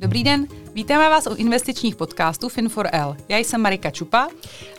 Dobrý 0.00 0.24
den, 0.24 0.46
vítáme 0.74 1.08
vás 1.08 1.26
u 1.26 1.34
investičních 1.34 1.96
podcastů 1.96 2.48
Fin4L. 2.48 3.16
Já 3.28 3.38
jsem 3.38 3.60
Marika 3.60 3.90
Čupa. 3.90 4.28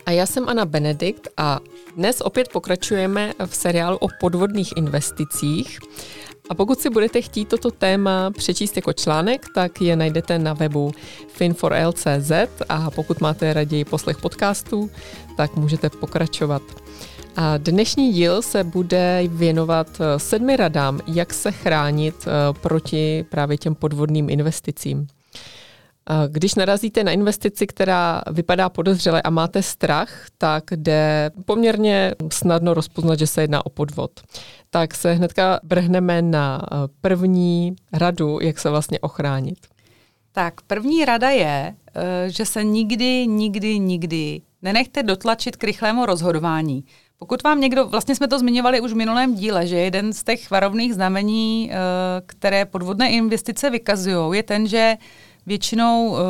A 0.05 0.11
já 0.11 0.25
jsem 0.25 0.49
Anna 0.49 0.65
Benedikt 0.65 1.27
a 1.37 1.59
dnes 1.95 2.21
opět 2.21 2.49
pokračujeme 2.49 3.33
v 3.45 3.55
seriálu 3.55 3.97
o 3.97 4.07
podvodných 4.19 4.77
investicích. 4.77 5.79
A 6.49 6.55
pokud 6.55 6.79
si 6.79 6.89
budete 6.89 7.21
chtít 7.21 7.49
toto 7.49 7.71
téma 7.71 8.31
přečíst 8.31 8.75
jako 8.75 8.93
článek, 8.93 9.45
tak 9.55 9.81
je 9.81 9.95
najdete 9.95 10.39
na 10.39 10.53
webu 10.53 10.91
fin4l.cz 11.39 12.31
a 12.69 12.91
pokud 12.91 13.21
máte 13.21 13.53
raději 13.53 13.85
poslech 13.85 14.17
podcastů, 14.17 14.91
tak 15.37 15.55
můžete 15.55 15.89
pokračovat. 15.89 16.61
Dnešní 17.57 18.13
díl 18.13 18.41
se 18.41 18.63
bude 18.63 19.23
věnovat 19.27 19.87
eh, 19.99 20.19
sedmi 20.19 20.55
radám, 20.55 20.99
jak 21.07 21.33
se 21.33 21.51
chránit 21.51 22.15
eh, 22.27 22.53
proti 22.61 23.25
právě 23.29 23.57
těm 23.57 23.75
podvodným 23.75 24.29
investicím. 24.29 25.07
Když 26.27 26.55
narazíte 26.55 27.03
na 27.03 27.11
investici, 27.11 27.67
která 27.67 28.21
vypadá 28.31 28.69
podezřele 28.69 29.21
a 29.21 29.29
máte 29.29 29.63
strach, 29.63 30.25
tak 30.37 30.63
jde 30.75 31.31
poměrně 31.45 32.15
snadno 32.33 32.73
rozpoznat, 32.73 33.19
že 33.19 33.27
se 33.27 33.41
jedná 33.41 33.65
o 33.65 33.69
podvod. 33.69 34.11
Tak 34.69 34.95
se 34.95 35.13
hnedka 35.13 35.59
brhneme 35.63 36.21
na 36.21 36.61
eh, 36.61 36.75
první 37.01 37.75
radu, 37.93 38.39
jak 38.41 38.59
se 38.59 38.69
vlastně 38.69 38.99
ochránit. 38.99 39.57
Tak 40.31 40.61
první 40.61 41.05
rada 41.05 41.29
je, 41.29 41.75
že 42.27 42.45
se 42.45 42.63
nikdy, 42.63 43.27
nikdy, 43.27 43.79
nikdy 43.79 44.41
nenechte 44.61 45.03
dotlačit 45.03 45.55
k 45.55 45.63
rychlému 45.63 46.05
rozhodování. 46.05 46.83
Pokud 47.19 47.43
vám 47.43 47.61
někdo, 47.61 47.87
vlastně 47.87 48.15
jsme 48.15 48.27
to 48.27 48.39
zmiňovali 48.39 48.81
už 48.81 48.93
v 48.93 48.95
minulém 48.95 49.35
díle, 49.35 49.67
že 49.67 49.77
jeden 49.77 50.13
z 50.13 50.23
těch 50.23 50.51
varovných 50.51 50.93
znamení, 50.93 51.71
eh, 51.71 51.75
které 52.25 52.65
podvodné 52.65 53.11
investice 53.11 53.69
vykazují, 53.69 54.37
je 54.37 54.43
ten, 54.43 54.67
že 54.67 54.97
většinou 55.45 56.17
eh, 56.17 56.21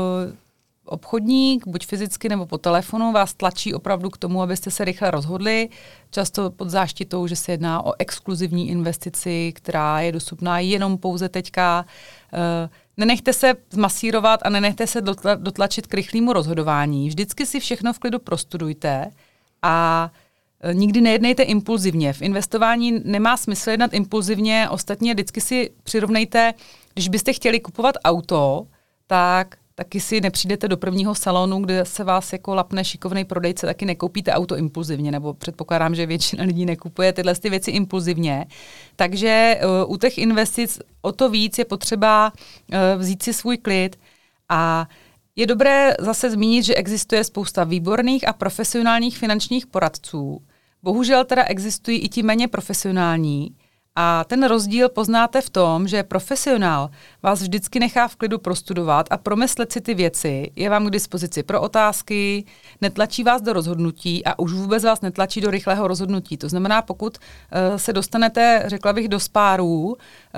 obchodník, 0.86 1.68
buď 1.68 1.86
fyzicky 1.86 2.30
nebo 2.30 2.46
po 2.46 2.58
telefonu, 2.58 3.12
vás 3.12 3.34
tlačí 3.34 3.74
opravdu 3.74 4.10
k 4.10 4.18
tomu, 4.18 4.42
abyste 4.42 4.72
se 4.72 4.86
rychle 4.86 5.12
rozhodli, 5.12 5.70
často 6.12 6.52
pod 6.52 6.70
záštitou, 6.70 7.28
že 7.28 7.36
se 7.36 7.52
jedná 7.52 7.86
o 7.86 7.94
exkluzivní 8.00 8.70
investici, 8.70 9.54
která 9.56 10.02
je 10.02 10.12
dostupná 10.12 10.60
jenom 10.60 10.98
pouze 10.98 11.30
teďka. 11.30 11.86
Eh, 12.34 12.70
nenechte 12.98 13.34
se 13.34 13.54
zmasírovat 13.70 14.40
a 14.44 14.50
nenechte 14.50 14.88
se 14.88 15.02
dotlačit 15.36 15.88
k 15.88 15.94
rychlému 15.94 16.34
rozhodování. 16.34 17.08
Vždycky 17.08 17.46
si 17.46 17.60
všechno 17.60 17.94
v 17.94 18.00
klidu 18.00 18.20
prostudujte 18.20 19.12
a 19.62 20.12
nikdy 20.74 21.02
nejednejte 21.02 21.44
impulzivně. 21.44 22.14
V 22.14 22.22
investování 22.22 23.02
nemá 23.04 23.38
smysl 23.38 23.70
jednat 23.70 23.94
impulzivně, 23.94 24.68
ostatně 24.70 25.14
vždycky 25.14 25.42
si 25.42 25.72
přirovnejte, 25.84 26.54
když 26.94 27.10
byste 27.10 27.34
chtěli 27.34 27.60
kupovat 27.60 27.96
auto, 28.06 28.68
tak 29.08 29.56
taky 29.76 30.00
si 30.00 30.22
nepřijdete 30.22 30.68
do 30.68 30.78
prvního 30.78 31.16
salonu, 31.16 31.60
kde 31.60 31.86
se 31.86 32.04
vás 32.04 32.34
jako 32.34 32.56
lapne 32.56 32.84
šikovný 32.84 33.26
prodejce, 33.26 33.66
taky 33.66 33.86
nekoupíte 33.86 34.32
auto 34.32 34.56
impulzivně, 34.56 35.12
nebo 35.12 35.34
předpokládám, 35.34 35.96
že 35.96 36.06
většina 36.06 36.44
lidí 36.44 36.66
nekupuje 36.66 37.14
tyhle 37.14 37.36
ty 37.36 37.50
věci 37.50 37.72
impulzivně. 37.72 38.46
Takže 38.96 39.62
uh, 39.64 39.94
u 39.94 39.98
těch 39.98 40.18
investic 40.18 40.80
o 41.02 41.12
to 41.12 41.30
víc 41.30 41.58
je 41.58 41.66
potřeba 41.66 42.32
uh, 42.32 42.78
vzít 43.02 43.24
si 43.24 43.34
svůj 43.34 43.58
klid 43.58 44.00
a 44.50 44.88
je 45.38 45.48
dobré 45.48 45.94
zase 46.00 46.32
zmínit, 46.32 46.64
že 46.64 46.76
existuje 46.76 47.24
spousta 47.24 47.64
výborných 47.64 48.28
a 48.28 48.34
profesionálních 48.34 49.18
finančních 49.18 49.68
poradců, 49.68 50.42
Bohužel 50.84 51.26
teda 51.26 51.44
existují 51.44 52.00
i 52.00 52.10
ti 52.10 52.24
méně 52.24 52.48
profesionální, 52.48 53.56
a 54.00 54.24
ten 54.24 54.44
rozdíl 54.44 54.90
poznáte 54.90 55.42
v 55.42 55.50
tom, 55.50 55.88
že 55.88 56.04
profesionál 56.04 56.90
vás 57.24 57.42
vždycky 57.42 57.80
nechá 57.80 58.08
v 58.08 58.16
klidu 58.16 58.38
prostudovat 58.38 59.08
a 59.10 59.18
promyslet 59.18 59.72
si 59.72 59.82
ty 59.82 59.94
věci, 59.94 60.52
je 60.56 60.70
vám 60.70 60.88
k 60.88 60.90
dispozici 60.90 61.44
pro 61.44 61.62
otázky, 61.62 62.46
netlačí 62.82 63.24
vás 63.24 63.42
do 63.42 63.54
rozhodnutí 63.54 64.26
a 64.26 64.40
už 64.40 64.54
vůbec 64.54 64.84
vás 64.84 65.02
netlačí 65.02 65.42
do 65.42 65.52
rychlého 65.52 65.88
rozhodnutí. 65.88 66.38
To 66.38 66.50
znamená, 66.50 66.82
pokud 66.82 67.18
uh, 67.18 67.78
se 67.78 67.94
dostanete, 67.94 68.64
řekla 68.66 68.94
bych, 68.94 69.08
do 69.08 69.20
spárů, 69.20 69.84
uh, 69.86 69.96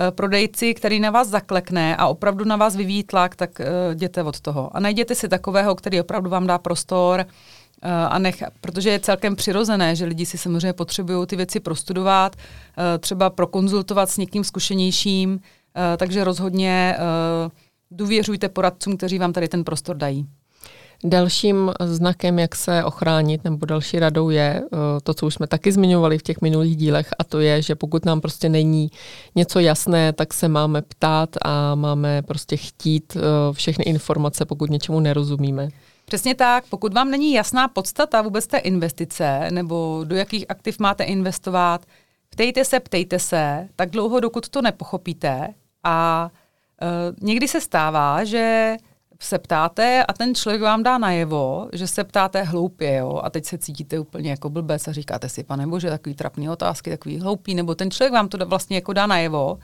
prodejci, 0.09 0.73
který 0.73 0.99
na 0.99 1.11
vás 1.11 1.27
zaklekne 1.27 1.95
a 1.95 2.07
opravdu 2.07 2.45
na 2.45 2.55
vás 2.55 2.75
vyvíjí 2.75 3.03
tlak, 3.03 3.35
tak 3.35 3.59
uh, 3.59 3.65
jděte 3.91 4.23
od 4.23 4.39
toho. 4.39 4.75
A 4.75 4.79
najděte 4.79 5.15
si 5.15 5.29
takového, 5.29 5.75
který 5.75 6.01
opravdu 6.01 6.29
vám 6.29 6.47
dá 6.47 6.57
prostor, 6.57 7.25
Eh, 7.25 7.25
a 7.81 8.19
nech, 8.19 8.43
protože 8.61 8.89
je 8.89 8.99
celkem 8.99 9.35
přirozené, 9.35 9.95
že 9.95 10.05
lidi 10.05 10.25
si 10.25 10.37
samozřejmě 10.37 10.73
potřebují 10.73 11.27
ty 11.27 11.35
věci 11.35 11.59
prostudovat, 11.59 12.35
eh, 12.35 12.97
třeba 12.97 13.29
prokonzultovat 13.29 14.09
s 14.09 14.17
někým 14.17 14.43
zkušenějším, 14.43 15.39
eh, 15.39 15.97
takže 15.97 16.23
rozhodně 16.23 16.97
důvěřujte 17.91 18.49
poradcům, 18.49 18.97
kteří 18.97 19.19
vám 19.19 19.33
tady 19.33 19.47
ten 19.47 19.63
prostor 19.63 19.95
dají. 19.97 20.25
Dalším 21.03 21.71
znakem, 21.85 22.39
jak 22.39 22.55
se 22.55 22.83
ochránit, 22.83 23.43
nebo 23.43 23.65
další 23.65 23.99
radou 23.99 24.29
je 24.29 24.63
to, 25.03 25.13
co 25.13 25.25
už 25.25 25.33
jsme 25.33 25.47
taky 25.47 25.71
zmiňovali 25.71 26.17
v 26.17 26.23
těch 26.23 26.41
minulých 26.41 26.75
dílech, 26.75 27.09
a 27.19 27.23
to 27.23 27.39
je, 27.39 27.61
že 27.61 27.75
pokud 27.75 28.05
nám 28.05 28.21
prostě 28.21 28.49
není 28.49 28.91
něco 29.35 29.59
jasné, 29.59 30.13
tak 30.13 30.33
se 30.33 30.47
máme 30.47 30.81
ptát 30.81 31.29
a 31.45 31.75
máme 31.75 32.21
prostě 32.21 32.57
chtít 32.57 33.17
všechny 33.51 33.85
informace, 33.85 34.45
pokud 34.45 34.69
něčemu 34.69 34.99
nerozumíme. 34.99 35.69
Přesně 36.09 36.35
tak, 36.35 36.63
pokud 36.69 36.93
vám 36.93 37.11
není 37.11 37.33
jasná 37.33 37.67
podstata 37.67 38.21
vůbec 38.21 38.47
té 38.47 38.57
investice 38.57 39.47
nebo 39.51 40.01
do 40.03 40.15
jakých 40.15 40.45
aktiv 40.49 40.79
máte 40.79 41.03
investovat, 41.03 41.85
ptejte 42.29 42.65
se, 42.65 42.79
ptejte 42.79 43.19
se, 43.19 43.69
tak 43.75 43.89
dlouho, 43.89 44.19
dokud 44.19 44.49
to 44.49 44.61
nepochopíte. 44.61 45.47
A 45.83 46.29
uh, 46.81 47.27
někdy 47.27 47.47
se 47.47 47.61
stává, 47.61 48.23
že 48.23 48.77
se 49.19 49.39
ptáte 49.39 50.05
a 50.05 50.13
ten 50.13 50.35
člověk 50.35 50.61
vám 50.61 50.83
dá 50.83 50.97
najevo, 50.97 51.69
že 51.73 51.87
se 51.87 52.03
ptáte 52.03 52.43
hloupě, 52.43 52.95
jo, 52.95 53.21
a 53.23 53.29
teď 53.29 53.45
se 53.45 53.57
cítíte 53.57 53.99
úplně 53.99 54.29
jako 54.29 54.49
blbec 54.49 54.87
a 54.87 54.91
říkáte 54.91 55.29
si, 55.29 55.43
pane 55.43 55.67
bože, 55.67 55.89
takový 55.89 56.15
trapný 56.15 56.49
otázky, 56.49 56.89
takový 56.89 57.19
hloupý, 57.19 57.55
nebo 57.55 57.75
ten 57.75 57.91
člověk 57.91 58.13
vám 58.13 58.29
to 58.29 58.45
vlastně 58.45 58.77
jako 58.77 58.93
dá 58.93 59.07
najevo, 59.07 59.59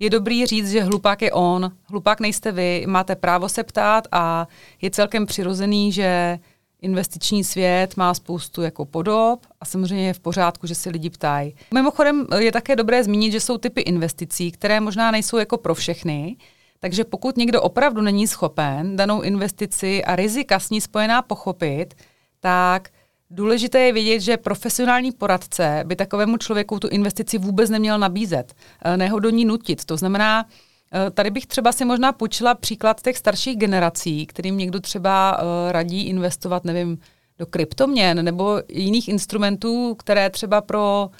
je 0.00 0.10
dobrý 0.10 0.46
říct, 0.46 0.70
že 0.70 0.82
hlupák 0.82 1.22
je 1.22 1.32
on, 1.32 1.72
hlupák 1.84 2.20
nejste 2.20 2.52
vy, 2.52 2.84
máte 2.86 3.16
právo 3.16 3.48
se 3.48 3.62
ptát 3.62 4.08
a 4.12 4.48
je 4.82 4.90
celkem 4.90 5.26
přirozený, 5.26 5.92
že 5.92 6.38
investiční 6.82 7.44
svět 7.44 7.96
má 7.96 8.14
spoustu 8.14 8.62
jako 8.62 8.84
podob 8.84 9.46
a 9.60 9.64
samozřejmě 9.64 10.06
je 10.06 10.14
v 10.14 10.20
pořádku, 10.20 10.66
že 10.66 10.74
se 10.74 10.90
lidi 10.90 11.10
ptají. 11.10 11.54
Mimochodem 11.74 12.26
je 12.38 12.52
také 12.52 12.76
dobré 12.76 13.04
zmínit, 13.04 13.32
že 13.32 13.40
jsou 13.40 13.58
typy 13.58 13.80
investicí, 13.80 14.52
které 14.52 14.80
možná 14.80 15.10
nejsou 15.10 15.36
jako 15.36 15.58
pro 15.58 15.74
všechny, 15.74 16.36
takže 16.80 17.04
pokud 17.04 17.36
někdo 17.36 17.62
opravdu 17.62 18.02
není 18.02 18.26
schopen 18.26 18.96
danou 18.96 19.20
investici 19.20 20.04
a 20.04 20.16
rizika 20.16 20.58
s 20.58 20.70
ní 20.70 20.80
spojená 20.80 21.22
pochopit, 21.22 21.94
tak 22.40 22.88
Důležité 23.34 23.80
je 23.80 23.92
vědět, 23.92 24.20
že 24.20 24.36
profesionální 24.36 25.12
poradce 25.12 25.84
by 25.86 25.96
takovému 25.96 26.36
člověku 26.36 26.78
tu 26.80 26.88
investici 26.88 27.38
vůbec 27.38 27.70
neměl 27.70 27.98
nabízet, 27.98 28.54
eh, 28.84 28.96
ne 28.96 29.08
ho 29.08 29.18
do 29.18 29.30
ní 29.30 29.44
nutit. 29.44 29.84
To 29.84 29.96
znamená, 29.96 30.46
eh, 30.92 31.10
Tady 31.10 31.30
bych 31.30 31.46
třeba 31.46 31.72
si 31.72 31.84
možná 31.84 32.12
půjčila 32.12 32.54
příklad 32.54 33.00
těch 33.00 33.18
starších 33.18 33.56
generací, 33.58 34.26
kterým 34.26 34.58
někdo 34.58 34.80
třeba 34.80 35.38
eh, 35.40 35.72
radí 35.72 36.02
investovat, 36.02 36.64
nevím, 36.64 36.98
do 37.38 37.46
kryptoměn 37.46 38.24
nebo 38.24 38.62
jiných 38.68 39.08
instrumentů, 39.08 39.94
které 39.94 40.30
třeba 40.30 40.60
pro 40.60 41.10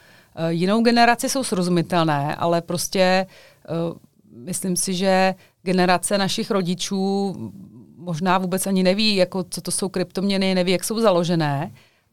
jinou 0.48 0.82
generaci 0.82 1.28
jsou 1.28 1.44
srozumitelné, 1.44 2.36
ale 2.36 2.62
prostě 2.62 3.26
myslím 4.36 4.76
si, 4.76 4.94
že 4.94 5.34
generace 5.62 6.18
našich 6.18 6.50
rodičů 6.50 7.34
možná 7.96 8.38
vůbec 8.38 8.66
ani 8.66 8.82
neví, 8.82 9.16
jako 9.16 9.44
co 9.50 9.60
to 9.60 9.70
jsou 9.70 9.88
kryptoměny, 9.88 10.54
neví, 10.54 10.72
jak 10.72 10.84
jsou 10.84 11.00
založené. 11.00 11.72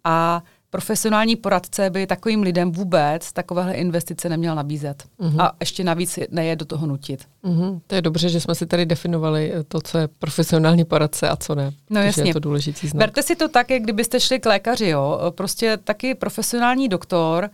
A 0.09 0.43
profesionální 0.69 1.35
poradce 1.35 1.89
by 1.89 2.07
takovým 2.07 2.41
lidem 2.41 2.71
vůbec 2.71 3.33
takovéhle 3.33 3.73
investice 3.73 4.29
neměl 4.29 4.55
nabízet. 4.55 5.03
Uh-huh. 5.19 5.41
A 5.41 5.51
ještě 5.59 5.83
navíc 5.83 6.19
neje 6.31 6.55
do 6.55 6.65
toho 6.65 6.87
nutit. 6.87 7.25
Uh-huh. 7.43 7.81
To 7.87 7.95
je 7.95 8.01
dobře, 8.01 8.29
že 8.29 8.41
jsme 8.41 8.55
si 8.55 8.65
tady 8.65 8.85
definovali 8.85 9.53
eh, 9.53 9.63
to, 9.63 9.81
co 9.81 9.97
je 9.97 10.07
profesionální 10.07 10.85
poradce 10.85 11.29
a 11.29 11.35
co 11.35 11.55
ne. 11.55 11.71
No 11.89 12.01
jasně. 12.01 12.29
je 12.29 12.33
to 12.33 12.39
důležitý 12.39 12.87
znak. 12.87 12.99
Berte 12.99 13.23
si 13.23 13.35
to 13.35 13.47
tak, 13.47 13.69
jak 13.69 13.83
kdybyste 13.83 14.19
šli 14.19 14.39
k 14.39 14.45
lékaři. 14.45 14.87
Jo? 14.87 15.19
Prostě 15.29 15.77
taky 15.77 16.15
profesionální 16.15 16.89
doktor 16.89 17.49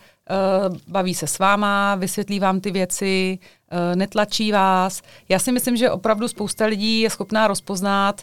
uh, 0.70 0.78
baví 0.88 1.16
se 1.16 1.28
s 1.28 1.40
váma, 1.40 1.96
vysvětlí 1.96 2.40
vám 2.40 2.60
ty 2.60 2.72
věci, 2.72 3.40
uh, 3.72 3.96
netlačí 3.96 4.52
vás. 4.52 5.02
Já 5.30 5.40
si 5.40 5.52
myslím, 5.52 5.78
že 5.78 5.92
opravdu 5.92 6.28
spousta 6.28 6.66
lidí 6.66 7.00
je 7.00 7.10
schopná 7.10 7.48
rozpoznat, 7.48 8.22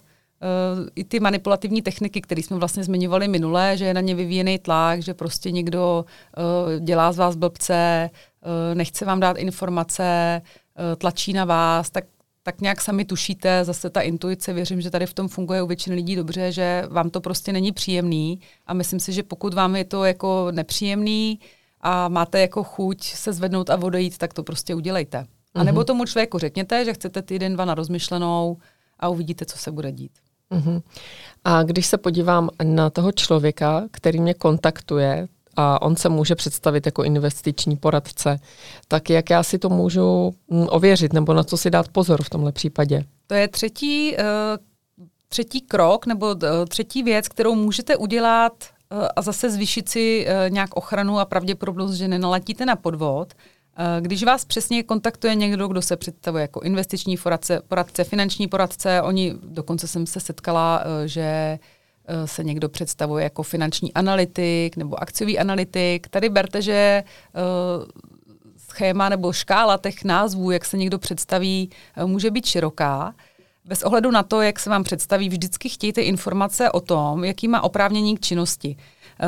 i 0.95 1.05
ty 1.05 1.21
manipulativní 1.21 1.83
techniky, 1.83 2.21
které 2.21 2.43
jsme 2.43 2.57
vlastně 2.57 2.85
zmiňovali 2.85 3.29
minule, 3.29 3.77
že 3.77 3.85
je 3.85 3.95
na 3.95 4.01
ně 4.01 4.15
vyvíjený 4.15 4.59
tlak, 4.59 5.03
že 5.03 5.15
prostě 5.15 5.51
někdo 5.51 6.05
uh, 6.37 6.85
dělá 6.85 7.13
z 7.13 7.19
vás 7.19 7.37
blbce, 7.37 8.11
uh, 8.13 8.75
nechce 8.75 9.05
vám 9.05 9.21
dát 9.21 9.37
informace, 9.37 10.41
uh, 10.43 10.97
tlačí 10.97 11.33
na 11.33 11.45
vás, 11.45 11.91
tak 11.91 12.05
tak 12.45 12.61
nějak 12.61 12.81
sami 12.81 13.05
tušíte, 13.05 13.65
zase 13.65 13.91
ta 13.91 14.01
intuice, 14.01 14.53
věřím, 14.53 14.81
že 14.81 14.91
tady 14.91 15.07
v 15.07 15.15
tom 15.15 15.29
funguje 15.29 15.63
u 15.63 15.67
většiny 15.67 15.97
lidí 15.97 16.17
dobře, 16.17 16.53
že 16.53 16.85
vám 16.91 17.11
to 17.11 17.21
prostě 17.21 17.53
není 17.53 17.73
příjemný 17.73 18.41
a 18.67 18.75
myslím 18.75 19.01
si, 19.01 19.13
že 19.13 19.23
pokud 19.23 19.55
vám 19.55 19.77
je 19.77 19.85
to 19.85 20.05
jako 20.05 20.49
nepříjemný 20.51 21.41
a 21.81 22.09
máte 22.09 22.41
jako 22.41 22.65
chuť 22.65 23.03
se 23.03 23.33
zvednout 23.33 23.71
a 23.71 23.77
odejít, 23.83 24.19
tak 24.19 24.35
to 24.35 24.43
prostě 24.43 24.75
udělejte. 24.75 25.27
A 25.55 25.65
nebo 25.65 25.81
mhm. 25.81 25.87
tomu 25.87 26.05
člověku 26.05 26.39
řekněte, 26.39 26.85
že 26.85 26.95
chcete 26.95 27.23
týden, 27.23 27.55
dva 27.55 27.65
na 27.65 27.75
rozmyšlenou, 27.75 28.57
a 29.03 29.09
uvidíte, 29.09 29.45
co 29.45 29.59
se 29.59 29.71
bude 29.73 29.93
dít. 29.93 30.13
Uh-huh. 30.53 30.83
A 31.45 31.63
když 31.63 31.87
se 31.87 31.99
podívám 31.99 32.51
na 32.63 32.91
toho 32.91 33.13
člověka, 33.13 33.85
který 33.91 34.21
mě 34.21 34.35
kontaktuje, 34.35 35.29
a 35.57 35.83
on 35.83 35.97
se 35.97 36.09
může 36.09 36.35
představit 36.35 36.87
jako 36.87 37.05
investiční 37.05 37.77
poradce, 37.77 38.39
tak 38.89 39.11
jak 39.11 39.31
já 39.31 39.43
si 39.43 39.59
to 39.59 39.69
můžu 39.69 40.35
mm, 40.49 40.67
ověřit, 40.71 41.13
nebo 41.13 41.35
na 41.35 41.45
co 41.45 41.57
si 41.57 41.71
dát 41.71 41.89
pozor 41.89 42.23
v 42.23 42.31
tomhle 42.31 42.53
případě? 42.53 43.05
To 43.27 43.35
je 43.35 43.49
třetí, 43.49 44.13
uh, 44.13 44.19
třetí 45.29 45.61
krok, 45.61 46.07
nebo 46.07 46.27
uh, 46.31 46.39
třetí 46.69 47.03
věc, 47.03 47.29
kterou 47.29 47.55
můžete 47.55 47.97
udělat 47.97 48.53
uh, 48.93 49.07
a 49.17 49.23
zase 49.23 49.51
zvýšit 49.51 49.89
si 49.89 50.27
nějak 50.49 50.77
ochranu 50.77 51.19
a 51.19 51.25
pravděpodobnost, 51.25 51.93
že 51.93 52.09
nenalatíte 52.09 52.67
na 52.67 52.77
podvod. 52.77 53.35
Když 54.01 54.23
vás 54.23 54.45
přesně 54.45 54.83
kontaktuje 54.83 55.35
někdo, 55.35 55.69
kdo 55.69 55.83
se 55.83 55.97
představuje 55.97 56.43
jako 56.43 56.61
investiční 56.61 57.17
poradce, 57.17 57.61
poradce 57.69 58.05
finanční 58.05 58.49
poradce, 58.49 59.03
oni, 59.03 59.35
dokonce 59.43 59.89
jsem 59.89 60.07
se 60.07 60.21
setkala, 60.21 60.85
že 61.07 61.59
Eh, 62.07 62.27
se 62.27 62.45
někdo 62.45 62.69
představuje 62.69 63.25
jako 63.25 63.43
finanční 63.43 63.95
analytik 63.95 64.77
nebo 64.77 65.03
akciový 65.03 65.39
analytik. 65.39 66.09
Tady 66.09 66.29
berte, 66.29 66.63
že 66.63 67.05
schéma 68.57 69.09
nebo 69.09 69.33
škála 69.33 69.79
těch 69.79 70.05
názvů, 70.05 70.51
jak 70.51 70.65
se 70.65 70.77
někdo 70.77 70.99
představí, 70.99 71.71
může 72.05 72.31
být 72.31 72.47
široká. 72.47 73.15
Bez 73.65 73.83
ohledu 73.83 74.11
na 74.11 74.23
to, 74.23 74.43
jak 74.43 74.61
se 74.61 74.71
vám 74.71 74.85
představí, 74.85 75.29
vždycky 75.29 75.69
chtějte 75.69 76.03
informace 76.03 76.71
o 76.71 76.81
tom, 76.81 77.25
jaký 77.25 77.49
má 77.49 77.61
oprávnění 77.61 78.17
k 78.17 78.21
činnosti. 78.21 78.77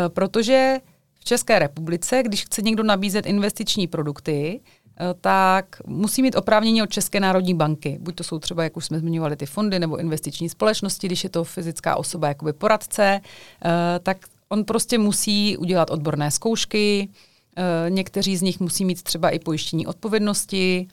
Protože 0.09 0.79
České 1.25 1.59
republice, 1.59 2.23
když 2.23 2.45
chce 2.45 2.63
někdo 2.63 2.83
nabízet 2.83 3.27
investiční 3.27 3.87
produkty, 3.87 4.61
Eh, 5.01 5.15
tak 5.21 5.77
musí 5.87 6.23
mít 6.23 6.37
oprávnění 6.37 6.83
od 6.83 6.91
České 6.91 7.21
národní 7.21 7.55
banky. 7.55 7.99
Buď 8.01 8.15
to 8.15 8.25
jsou 8.25 8.39
třeba, 8.39 8.65
jak 8.65 8.77
už 8.77 8.85
jsme 8.85 8.99
zmiňovali, 8.99 9.37
ty 9.37 9.47
fondy 9.47 9.79
nebo 9.79 9.97
investiční 9.97 10.49
společnosti, 10.49 11.07
když 11.07 11.25
je 11.25 11.31
to 11.31 11.45
fyzická 11.45 11.97
osoba, 11.97 12.29
jakoby 12.29 12.53
poradce, 12.53 13.21
eh, 13.21 13.71
tak 14.03 14.17
on 14.49 14.65
prostě 14.65 14.99
musí 14.99 15.57
udělat 15.57 15.91
odborné 15.91 16.31
zkoušky, 16.31 17.09
eh, 17.57 17.91
někteří 17.91 18.37
z 18.37 18.43
nich 18.43 18.61
musí 18.61 18.85
mít 18.85 19.03
třeba 19.03 19.31
i 19.31 19.39
pojištění 19.39 19.87
odpovědnosti, 19.87 20.89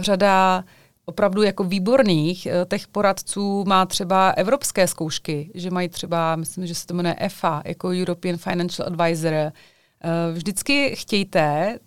řada 0.00 0.64
opravdu 1.04 1.42
jako 1.42 1.64
výborných 1.64 2.48
těch 2.68 2.88
poradců 2.88 3.64
má 3.64 3.86
třeba 3.86 4.30
evropské 4.30 4.88
zkoušky, 4.88 5.50
že 5.54 5.70
mají 5.70 5.88
třeba, 5.88 6.36
myslím, 6.36 6.66
že 6.66 6.74
se 6.74 6.86
to 6.86 6.94
jmenuje 6.94 7.16
EFA, 7.18 7.62
jako 7.64 7.88
European 7.88 8.36
Financial 8.36 8.88
Advisor. 8.88 9.52
Vždycky 10.32 10.96
chtějte 10.96 11.78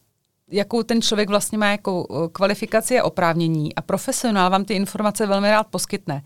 jakou 0.52 0.84
ten 0.84 1.02
člověk 1.02 1.30
vlastně 1.30 1.58
má 1.58 1.68
jako 1.68 2.08
eh, 2.10 2.30
kvalifikaci 2.32 3.00
a 3.00 3.04
oprávnění 3.04 3.76
a 3.76 3.82
profesionál 3.82 4.50
vám 4.50 4.66
ty 4.66 4.74
informace 4.74 5.26
velmi 5.26 5.52
rád 5.52 5.68
poskytne. 5.68 6.22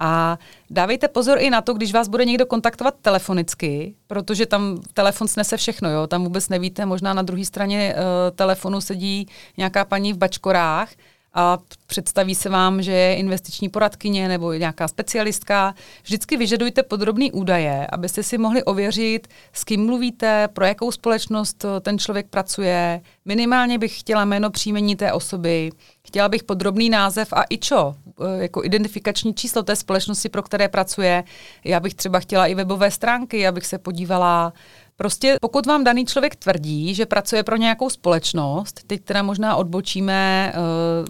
A 0.00 0.38
dávejte 0.70 1.08
pozor 1.08 1.38
i 1.40 1.50
na 1.50 1.60
to, 1.60 1.74
když 1.74 1.92
vás 1.92 2.08
bude 2.08 2.24
někdo 2.24 2.46
kontaktovat 2.46 2.94
telefonicky, 3.02 3.94
protože 4.06 4.46
tam 4.46 4.80
telefon 4.94 5.28
snese 5.28 5.56
všechno, 5.56 5.90
jo? 5.90 6.06
tam 6.06 6.24
vůbec 6.24 6.48
nevíte, 6.48 6.86
možná 6.86 7.14
na 7.14 7.22
druhé 7.22 7.44
straně 7.44 7.94
uh, 7.94 8.36
telefonu 8.36 8.80
sedí 8.80 9.28
nějaká 9.56 9.84
paní 9.84 10.12
v 10.12 10.16
bačkorách, 10.16 10.88
a 11.34 11.58
představí 11.86 12.34
se 12.34 12.48
vám, 12.48 12.82
že 12.82 12.92
je 12.92 13.16
investiční 13.16 13.68
poradkyně 13.68 14.28
nebo 14.28 14.52
nějaká 14.52 14.88
specialistka. 14.88 15.74
Vždycky 16.02 16.36
vyžadujte 16.36 16.82
podrobné 16.82 17.26
údaje, 17.32 17.86
abyste 17.92 18.22
si 18.22 18.38
mohli 18.38 18.64
ověřit, 18.64 19.28
s 19.52 19.64
kým 19.64 19.86
mluvíte, 19.86 20.48
pro 20.48 20.64
jakou 20.64 20.92
společnost 20.92 21.64
ten 21.80 21.98
člověk 21.98 22.26
pracuje. 22.28 23.00
Minimálně 23.24 23.78
bych 23.78 24.00
chtěla 24.00 24.24
jméno 24.24 24.50
příjmení 24.50 24.96
té 24.96 25.12
osoby, 25.12 25.70
chtěla 26.06 26.28
bych 26.28 26.42
podrobný 26.42 26.90
název 26.90 27.32
a 27.32 27.44
i 27.50 27.58
čo, 27.58 27.94
e, 28.20 28.42
jako 28.42 28.64
identifikační 28.64 29.34
číslo 29.34 29.62
té 29.62 29.76
společnosti, 29.76 30.28
pro 30.28 30.42
které 30.42 30.68
pracuje. 30.68 31.24
Já 31.64 31.80
bych 31.80 31.94
třeba 31.94 32.20
chtěla 32.20 32.46
i 32.46 32.54
webové 32.54 32.90
stránky, 32.90 33.46
abych 33.46 33.66
se 33.66 33.78
podívala, 33.78 34.52
Prostě 35.00 35.36
pokud 35.40 35.66
vám 35.66 35.84
daný 35.84 36.06
člověk 36.06 36.36
tvrdí, 36.36 36.94
že 36.94 37.06
pracuje 37.06 37.42
pro 37.42 37.56
nějakou 37.56 37.90
společnost, 37.90 38.80
teď 38.86 39.04
teda 39.04 39.22
možná 39.22 39.56
odbočíme, 39.56 40.52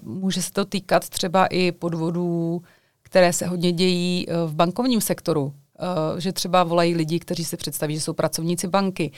uh, 0.04 0.14
může 0.14 0.42
se 0.42 0.52
to 0.52 0.64
týkat 0.64 1.08
třeba 1.08 1.46
i 1.46 1.72
podvodů, 1.72 2.62
které 3.02 3.32
se 3.32 3.46
hodně 3.46 3.72
dějí 3.72 4.26
uh, 4.26 4.50
v 4.50 4.54
bankovním 4.54 5.00
sektoru. 5.00 5.44
Uh, 5.44 6.18
že 6.18 6.32
třeba 6.32 6.64
volají 6.64 6.94
lidi, 6.94 7.18
kteří 7.18 7.44
se 7.44 7.56
představí, 7.56 7.94
že 7.94 8.00
jsou 8.00 8.12
pracovníci 8.12 8.68
banky, 8.68 9.12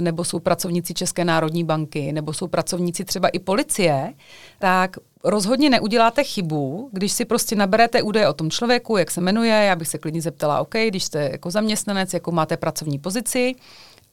nebo 0.00 0.24
jsou 0.24 0.38
pracovníci 0.38 0.94
České 0.94 1.24
národní 1.24 1.64
banky, 1.64 2.12
nebo 2.12 2.32
jsou 2.32 2.46
pracovníci 2.46 3.04
třeba 3.04 3.28
i 3.28 3.38
policie, 3.38 4.14
tak 4.58 4.96
rozhodně 5.24 5.70
neuděláte 5.70 6.24
chybu, 6.24 6.88
když 6.92 7.12
si 7.12 7.24
prostě 7.24 7.56
naberete 7.56 8.02
údaje 8.02 8.28
o 8.28 8.32
tom 8.32 8.50
člověku, 8.50 8.96
jak 8.96 9.10
se 9.10 9.20
jmenuje, 9.20 9.52
já 9.52 9.76
bych 9.76 9.88
se 9.88 9.98
klidně 9.98 10.22
zeptala, 10.22 10.60
OK, 10.60 10.74
když 10.88 11.04
jste 11.04 11.28
jako 11.32 11.50
zaměstnanec, 11.50 12.14
jakou 12.14 12.32
máte 12.32 12.56
pracovní 12.56 12.98
pozici, 12.98 13.54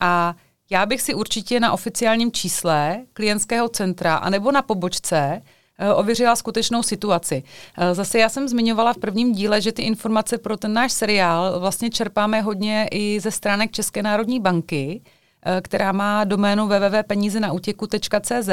a 0.04 0.36
já 0.70 0.86
bych 0.86 1.02
si 1.02 1.14
určitě 1.14 1.60
na 1.60 1.72
oficiálním 1.72 2.32
čísle 2.32 3.06
klientského 3.14 3.70
centra 3.70 4.16
anebo 4.16 4.52
na 4.52 4.62
pobočce 4.62 5.42
uh, 5.42 6.00
ověřila 6.00 6.36
skutečnou 6.36 6.84
situaci. 6.84 7.44
Uh, 7.78 7.94
zase 7.94 8.20
já 8.20 8.30
jsem 8.30 8.48
zmiňovala 8.48 8.94
v 8.94 8.98
prvním 8.98 9.34
díle, 9.34 9.62
že 9.62 9.72
ty 9.72 9.82
informace 9.82 10.38
pro 10.38 10.58
ten 10.58 10.74
náš 10.74 10.92
seriál 10.92 11.60
vlastně 11.60 11.90
čerpáme 11.90 12.42
hodně 12.42 12.88
i 12.92 13.20
ze 13.20 13.32
stránek 13.32 13.72
České 13.72 14.04
národní 14.04 14.40
banky, 14.40 15.02
uh, 15.02 15.52
která 15.62 15.92
má 15.92 16.24
doménu 16.24 16.68
www.penízenautěku.cz 16.68 18.50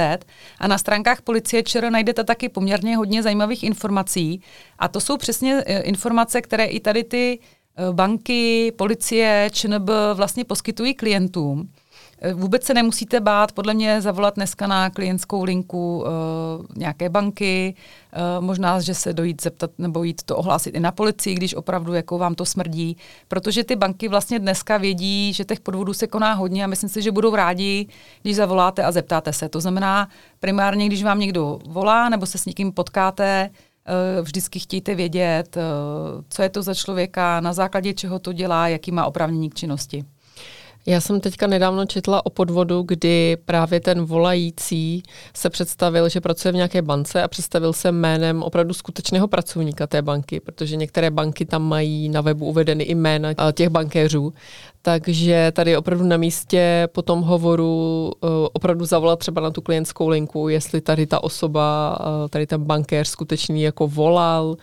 a 0.59 0.69
na 0.69 0.79
stránkách 0.79 1.23
policie 1.23 1.63
ČR 1.63 1.91
najdete 1.91 2.25
taky 2.25 2.49
poměrně 2.49 2.97
hodně 2.97 3.23
zajímavých 3.23 3.63
informací 3.63 4.43
a 4.79 4.89
to 4.89 5.01
jsou 5.01 5.17
přesně 5.17 5.65
informace, 5.83 6.43
které 6.43 6.65
i 6.65 6.81
tady 6.81 7.05
ty 7.05 7.39
Eh, 7.41 7.60
banky, 7.93 8.73
policie, 8.77 9.51
ČNB 9.53 9.91
vlastně 10.15 10.45
poskytují 10.45 10.95
klientům. 10.95 11.69
Eh, 12.23 12.35
vůbec 12.35 12.65
se 12.65 12.75
nemusíte 12.75 13.21
bát, 13.21 13.53
podle 13.53 13.75
mě, 13.75 14.01
zavolat 14.01 14.35
dneska 14.35 14.67
na 14.67 14.91
klientskou 14.91 15.45
linku 15.45 15.99
uh, 15.99 16.67
nějaké 16.77 17.09
banky, 17.09 17.75
uh, 18.39 18.45
možná, 18.45 18.81
že 18.81 18.95
se 18.95 19.13
dojít 19.13 19.43
zeptat 19.43 19.71
nebo 19.79 20.05
jít 20.05 20.23
to 20.23 20.37
ohlásit 20.37 20.75
i 20.75 20.81
na 20.81 20.93
policii, 20.93 21.35
když 21.35 21.55
opravdu 21.55 21.95
jako 21.95 22.19
vám 22.19 22.35
to 22.35 22.45
smrdí, 22.45 22.97
protože 23.29 23.65
ty 23.65 23.77
banky 23.77 24.09
vlastně 24.09 24.39
dneska 24.39 24.77
vědí, 24.77 25.33
že 25.33 25.45
těch 25.45 25.61
podvodů 25.61 25.95
se 25.95 26.07
koná 26.07 26.33
hodně 26.33 26.65
a 26.65 26.67
myslím 26.67 26.91
si, 26.91 27.03
že 27.03 27.13
budou 27.13 27.35
rádi, 27.35 27.87
když 28.23 28.37
zavoláte 28.37 28.85
a 28.85 28.93
zeptáte 28.93 29.33
se. 29.33 29.49
To 29.49 29.61
znamená, 29.61 30.09
primárně, 30.41 30.87
když 30.87 31.03
vám 31.03 31.19
někdo 31.19 31.59
volá 31.69 32.09
nebo 32.09 32.27
se 32.27 32.39
s 32.39 32.47
někým 32.47 32.73
potkáte, 32.73 33.51
Eh, 33.51 33.70
vždycky 34.23 34.59
chtějte 34.59 34.95
vědět, 34.95 35.57
eh, 35.57 35.63
co 36.29 36.43
je 36.43 36.49
to 36.49 36.63
za 36.63 36.75
člověka, 36.75 37.41
na 37.41 37.53
základě 37.53 37.95
čeho 37.95 38.19
to 38.19 38.33
dělá, 38.33 38.69
jaký 38.69 38.93
má 38.93 39.07
oprávnění 39.07 39.51
k 39.51 39.55
činnosti. 39.55 40.05
Já 40.87 41.01
jsem 41.01 41.21
teďka 41.21 41.47
nedávno 41.47 41.87
četla 41.87 42.27
o 42.27 42.31
podvodu, 42.31 42.83
kdy 42.89 43.37
právě 43.45 43.81
ten 43.81 44.05
volající 44.05 45.03
se 45.35 45.51
představil, 45.51 46.09
že 46.09 46.21
pracuje 46.21 46.53
v 46.53 46.55
nějaké 46.55 46.83
bance 46.83 47.23
a 47.23 47.29
představil 47.29 47.73
se 47.73 47.93
jménem 47.93 48.43
opravdu 48.43 48.75
skutečného 48.75 49.29
pracovníka 49.29 49.87
té 49.87 50.03
banky, 50.03 50.41
protože 50.41 50.77
některé 50.77 51.11
banky 51.11 51.45
tam 51.45 51.63
mají 51.63 52.09
na 52.09 52.21
webu 52.21 52.47
uvedeny 52.47 52.85
i 52.85 52.95
jména 52.95 53.35
těch 53.53 53.69
bankéřů. 53.69 54.33
Takže 54.83 55.53
tady 55.55 55.77
opravdu 55.77 56.05
na 56.05 56.17
místě 56.17 56.89
po 56.93 57.03
tom 57.03 57.21
hovoru 57.21 58.13
uh, 58.21 58.31
opravdu 58.53 58.85
zavolat 58.85 59.19
třeba 59.19 59.41
na 59.41 59.51
tu 59.51 59.61
klientskou 59.61 60.09
linku, 60.09 60.49
jestli 60.49 60.81
tady 60.81 61.07
ta 61.07 61.25
osoba, 61.25 61.99
uh, 62.01 62.29
tady 62.29 62.47
ten 62.47 62.65
bankéř 62.65 63.09
skutečný 63.09 63.63
jako 63.63 63.89
volal, 63.89 64.57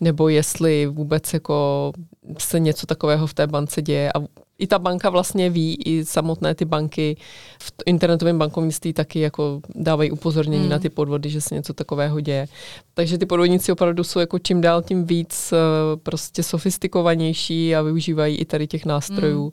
nebo 0.00 0.28
jestli 0.28 0.86
vůbec 0.86 1.34
jako 1.34 1.92
se 2.38 2.60
něco 2.60 2.86
takového 2.86 3.26
v 3.26 3.34
té 3.34 3.46
bance 3.46 3.82
děje 3.82 4.12
a 4.12 4.18
i 4.62 4.66
ta 4.66 4.78
banka 4.78 5.10
vlastně 5.10 5.50
ví, 5.50 5.82
i 5.84 6.04
samotné 6.04 6.54
ty 6.54 6.64
banky 6.64 7.16
v 7.62 7.72
internetovém 7.86 8.38
bankovnictví 8.38 8.92
taky 8.92 9.20
jako 9.20 9.60
dávají 9.74 10.10
upozornění 10.10 10.64
mm. 10.64 10.70
na 10.70 10.78
ty 10.78 10.88
podvody, 10.88 11.30
že 11.30 11.40
se 11.40 11.54
něco 11.54 11.72
takového 11.72 12.20
děje. 12.20 12.46
Takže 12.94 13.18
ty 13.18 13.26
podvodníci 13.26 13.72
opravdu 13.72 14.04
jsou 14.04 14.20
jako 14.20 14.38
čím 14.38 14.60
dál 14.60 14.82
tím 14.82 15.04
víc 15.04 15.52
uh, 15.52 16.00
prostě 16.02 16.42
sofistikovanější 16.42 17.76
a 17.76 17.82
využívají 17.82 18.36
i 18.36 18.44
tady 18.44 18.66
těch 18.66 18.86
nástrojů, 18.86 19.44
mm. 19.44 19.50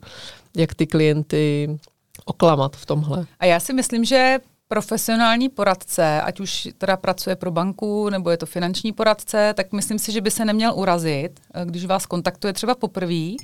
jak 0.56 0.74
ty 0.74 0.86
klienty 0.86 1.78
oklamat 2.24 2.76
v 2.76 2.86
tomhle. 2.86 3.26
A 3.38 3.44
já 3.44 3.60
si 3.60 3.72
myslím, 3.72 4.04
že 4.04 4.38
profesionální 4.68 5.48
poradce, 5.48 6.20
ať 6.20 6.40
už 6.40 6.68
teda 6.78 6.96
pracuje 6.96 7.36
pro 7.36 7.50
banku 7.50 8.10
nebo 8.10 8.30
je 8.30 8.36
to 8.36 8.46
finanční 8.46 8.92
poradce, 8.92 9.54
tak 9.56 9.72
myslím 9.72 9.98
si, 9.98 10.12
že 10.12 10.20
by 10.20 10.30
se 10.30 10.44
neměl 10.44 10.72
urazit, 10.74 11.40
eh, 11.54 11.64
když 11.64 11.84
vás 11.84 12.06
kontaktuje 12.06 12.52
třeba 12.52 12.74
poprvé 12.74 13.34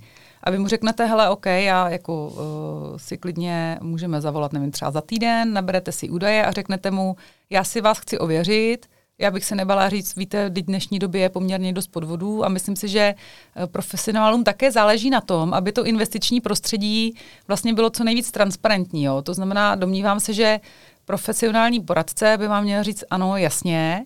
a 0.46 0.50
vy 0.50 0.58
mu 0.58 0.68
řeknete, 0.68 1.06
hele, 1.06 1.30
OK, 1.30 1.46
já 1.46 1.88
jako 1.88 2.26
uh, 2.26 2.96
si 2.96 3.18
klidně 3.18 3.78
můžeme 3.82 4.20
zavolat, 4.20 4.52
nevím, 4.52 4.70
třeba 4.70 4.90
za 4.90 5.00
týden, 5.00 5.52
naberete 5.52 5.92
si 5.92 6.10
údaje 6.10 6.46
a 6.46 6.52
řeknete 6.52 6.90
mu, 6.90 7.16
já 7.50 7.64
si 7.64 7.80
vás 7.80 7.98
chci 7.98 8.18
ověřit, 8.18 8.86
já 9.18 9.30
bych 9.30 9.44
se 9.44 9.54
nebala 9.54 9.88
říct, 9.88 10.16
víte, 10.16 10.48
v 10.48 10.52
dnešní 10.52 10.98
době 10.98 11.20
je 11.20 11.28
poměrně 11.28 11.72
dost 11.72 11.86
podvodů 11.86 12.44
a 12.44 12.48
myslím 12.48 12.76
si, 12.76 12.88
že 12.88 13.14
eh, 13.56 13.66
profesionálům 13.66 14.44
také 14.44 14.72
záleží 14.72 15.10
na 15.10 15.20
tom, 15.20 15.54
aby 15.54 15.72
to 15.72 15.84
investiční 15.84 16.40
prostředí 16.40 17.14
vlastně 17.48 17.74
bylo 17.74 17.90
co 17.90 18.04
nejvíc 18.04 18.30
transparentní. 18.30 19.04
Jo. 19.04 19.22
To 19.22 19.34
znamená, 19.34 19.74
domnívám 19.74 20.20
se, 20.20 20.32
že 20.32 20.60
profesionální 21.04 21.80
poradce 21.80 22.36
by 22.38 22.48
vám 22.48 22.64
měl 22.64 22.82
říct, 22.82 23.04
ano, 23.10 23.36
jasně, 23.36 24.04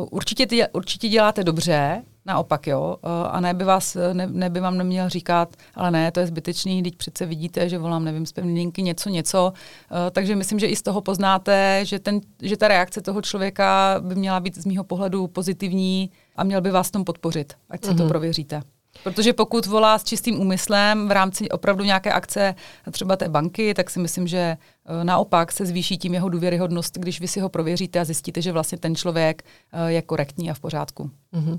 uh, 0.00 0.08
určitě, 0.10 0.68
určitě 0.72 1.08
děláte 1.08 1.44
dobře, 1.44 2.02
Naopak, 2.26 2.66
jo. 2.66 2.96
Eh, 3.04 3.28
a 3.28 3.40
ne 3.40 3.54
by, 3.54 3.64
vás, 3.64 3.96
ne, 4.12 4.26
ne 4.26 4.50
by 4.50 4.60
vám 4.60 4.78
neměl 4.78 5.08
říkat, 5.08 5.56
ale 5.74 5.90
ne, 5.90 6.12
to 6.12 6.20
je 6.20 6.26
zbytečný, 6.26 6.82
teď 6.82 6.96
přece 6.96 7.26
vidíte, 7.26 7.68
že 7.68 7.78
volám, 7.78 8.04
nevím, 8.04 8.26
z 8.26 8.32
pevninky 8.32 8.82
něco, 8.82 9.08
něco. 9.08 9.52
Eh, 9.90 10.10
takže 10.10 10.36
myslím, 10.36 10.58
že 10.58 10.66
i 10.66 10.76
z 10.76 10.82
toho 10.82 11.00
poznáte, 11.00 11.80
že, 11.82 11.98
ten, 11.98 12.20
že 12.42 12.56
ta 12.56 12.68
reakce 12.68 13.00
toho 13.00 13.22
člověka 13.22 13.96
by 14.00 14.14
měla 14.14 14.40
být 14.40 14.58
z 14.58 14.64
mýho 14.64 14.84
pohledu 14.84 15.26
pozitivní 15.26 16.10
a 16.36 16.44
měl 16.44 16.60
by 16.60 16.70
vás 16.70 16.88
v 16.88 16.92
tom 16.92 17.04
podpořit, 17.04 17.54
ať 17.70 17.84
se 17.84 17.90
mm-hmm. 17.90 17.96
to 17.96 18.02
mhm. 18.02 18.08
prověříte. 18.08 18.62
Protože 19.02 19.32
pokud 19.32 19.66
volá 19.66 19.98
s 19.98 20.04
čistým 20.04 20.40
úmyslem 20.40 21.08
v 21.08 21.10
rámci 21.10 21.48
opravdu 21.48 21.84
nějaké 21.84 22.12
akce 22.12 22.54
třeba 22.90 23.16
té 23.16 23.28
banky, 23.28 23.74
tak 23.74 23.90
si 23.90 23.98
myslím, 23.98 24.26
že 24.26 24.38
eh, 24.38 24.56
naopak 25.02 25.52
se 25.52 25.66
zvýší 25.66 25.98
tím 25.98 26.14
jeho 26.14 26.28
důvěryhodnost, 26.28 26.98
když 26.98 27.20
vy 27.20 27.28
si 27.28 27.40
ho 27.40 27.48
prověříte 27.48 28.00
a 28.00 28.04
zjistíte, 28.04 28.42
že 28.42 28.52
vlastně 28.52 28.78
ten 28.78 28.96
člověk 28.96 29.42
je 29.86 30.02
korektní 30.02 30.50
a 30.50 30.54
v 30.54 30.60
pořádku. 30.60 31.10
Mm-hmm. 31.36 31.58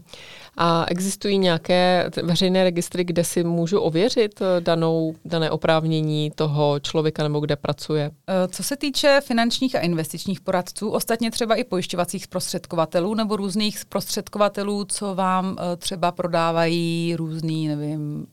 A 0.57 0.85
existují 0.87 1.37
nějaké 1.37 2.09
veřejné 2.23 2.63
registry, 2.63 3.03
kde 3.03 3.23
si 3.23 3.43
můžu 3.43 3.79
ověřit 3.79 4.41
eh, 4.41 4.61
danou, 4.61 5.15
dané 5.25 5.51
oprávnění 5.51 6.31
toho 6.35 6.79
člověka 6.79 7.23
nebo 7.23 7.39
kde 7.39 7.55
pracuje? 7.55 8.11
Eh, 8.27 8.47
co 8.47 8.63
se 8.63 8.77
týče 8.77 9.21
finančních 9.23 9.75
a 9.75 9.79
investičních 9.79 10.41
poradců, 10.41 10.89
ostatně 10.89 11.31
třeba 11.31 11.55
i 11.55 11.63
pojišťovacích 11.63 12.23
zprostředkovatelů 12.23 13.15
nebo 13.15 13.35
různých 13.35 13.79
zprostředkovatelů, 13.79 14.85
co 14.85 15.15
vám 15.15 15.57
eh, 15.59 15.75
třeba 15.75 16.11
prodávají 16.11 17.15
různý, 17.15 17.67
nevím, 17.67 18.27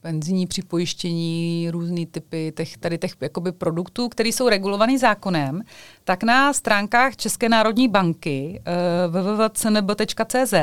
penzijní 0.00 0.46
připojištění, 0.46 1.68
různý 1.70 2.06
typy 2.06 2.52
těch, 2.56 2.78
tady 2.78 2.98
těch 2.98 3.12
jakoby 3.20 3.52
produktů, 3.52 4.08
které 4.08 4.29
jsou 4.32 4.48
regulovaný 4.48 4.98
zákonem, 4.98 5.62
tak 6.04 6.22
na 6.22 6.52
stránkách 6.52 7.16
České 7.16 7.48
národní 7.48 7.88
banky 7.88 8.62
www.cnb.cz 9.08 10.54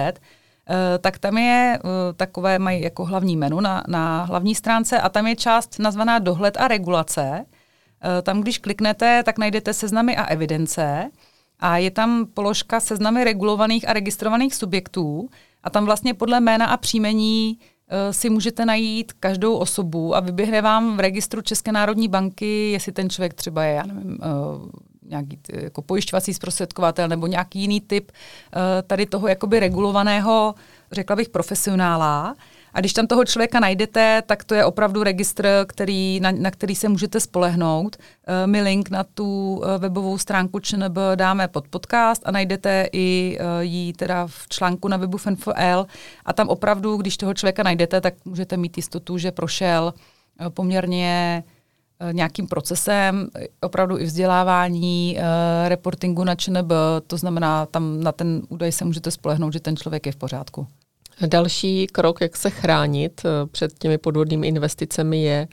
Eh, 0.69 0.97
tak 0.97 1.17
tam 1.17 1.37
je 1.37 1.79
eh, 1.79 2.13
takové, 2.13 2.59
mají 2.59 2.81
jako 2.81 3.05
hlavní 3.05 3.37
menu 3.37 3.59
na, 3.59 3.83
na 3.87 4.23
hlavní 4.23 4.55
stránce 4.55 5.01
a 5.01 5.09
tam 5.09 5.27
je 5.27 5.35
část 5.35 5.79
nazvaná 5.79 6.19
dohled 6.19 6.57
a 6.57 6.67
regulace. 6.67 7.45
Eh, 7.45 8.21
tam, 8.21 8.41
když 8.41 8.57
kliknete, 8.57 9.23
tak 9.23 9.37
najdete 9.37 9.73
seznamy 9.73 10.17
a 10.17 10.25
evidence 10.25 11.11
a 11.59 11.77
je 11.77 11.91
tam 11.91 12.25
položka 12.33 12.79
seznamy 12.79 13.23
regulovaných 13.23 13.89
a 13.89 13.93
registrovaných 13.93 14.55
subjektů 14.55 15.29
a 15.63 15.69
tam 15.69 15.85
vlastně 15.85 16.13
podle 16.13 16.39
jména 16.39 16.65
a 16.65 16.77
příjmení 16.77 17.59
si 18.11 18.29
můžete 18.29 18.65
najít 18.65 19.13
každou 19.13 19.55
osobu 19.55 20.15
a 20.15 20.19
vyběhne 20.19 20.61
vám 20.61 20.97
v 20.97 20.99
registru 20.99 21.41
České 21.41 21.71
národní 21.71 22.07
banky, 22.07 22.71
jestli 22.71 22.91
ten 22.91 23.09
člověk 23.09 23.33
třeba 23.33 23.63
je, 23.63 23.75
já 23.75 23.83
nevím, 23.83 24.17
nějaký 25.09 25.39
jako 25.53 25.81
pojišťovací 25.81 26.33
zprostředkovatel 26.33 27.07
nebo 27.07 27.27
nějaký 27.27 27.59
jiný 27.59 27.81
typ 27.81 28.11
uh, 28.11 28.61
tady 28.87 29.05
toho 29.05 29.27
jakoby 29.27 29.59
regulovaného, 29.59 30.55
řekla 30.91 31.15
bych, 31.15 31.29
profesionála. 31.29 32.35
A 32.77 32.79
když 32.79 32.93
tam 32.93 33.07
toho 33.07 33.25
člověka 33.25 33.59
najdete, 33.59 34.23
tak 34.25 34.43
to 34.43 34.55
je 34.55 34.65
opravdu 34.65 35.03
registr, 35.03 35.65
který, 35.67 36.19
na, 36.19 36.31
na 36.31 36.51
který 36.51 36.75
se 36.75 36.89
můžete 36.89 37.19
spolehnout. 37.19 37.95
Uh, 37.95 38.51
my 38.51 38.61
link 38.61 38.89
na 38.89 39.03
tu 39.03 39.55
uh, 39.55 39.77
webovou 39.77 40.17
stránku 40.17 40.59
ČNB 40.59 40.97
dáme 41.15 41.47
pod 41.47 41.67
podcast 41.67 42.21
a 42.25 42.31
najdete 42.31 42.89
i 42.91 43.37
uh, 43.39 43.45
ji 43.59 43.93
teda 43.93 44.27
v 44.27 44.49
článku 44.49 44.87
na 44.87 44.97
webu 44.97 45.17
FNFL. 45.17 45.85
A 46.25 46.33
tam 46.33 46.49
opravdu, 46.49 46.97
když 46.97 47.17
toho 47.17 47.33
člověka 47.33 47.63
najdete, 47.63 48.01
tak 48.01 48.13
můžete 48.25 48.57
mít 48.57 48.77
jistotu, 48.77 49.17
že 49.17 49.31
prošel 49.31 49.93
poměrně 50.49 51.43
Eh, 51.99 52.13
nějakým 52.13 52.47
procesem, 52.47 53.29
opravdu 53.61 53.99
i 53.99 54.03
vzdělávání, 54.03 55.17
reportingu 55.67 56.23
na 56.23 56.35
ČNB, 56.35 56.71
to 57.07 57.17
znamená, 57.17 57.65
tam 57.65 58.03
na 58.03 58.11
ten 58.11 58.41
údaj 58.49 58.71
se 58.71 58.85
můžete 58.85 59.11
spolehnout, 59.11 59.53
že 59.53 59.59
ten 59.59 59.77
člověk 59.77 60.05
je 60.05 60.11
v 60.11 60.15
pořádku. 60.15 60.67
Další 61.25 61.87
krok, 61.87 62.21
jak 62.21 62.37
se 62.37 62.49
chránit 62.49 63.21
uh, 63.25 63.49
před 63.49 63.79
těmi 63.79 63.97
podvodnými 63.97 64.47
investicemi 64.47 65.23
je 65.23 65.47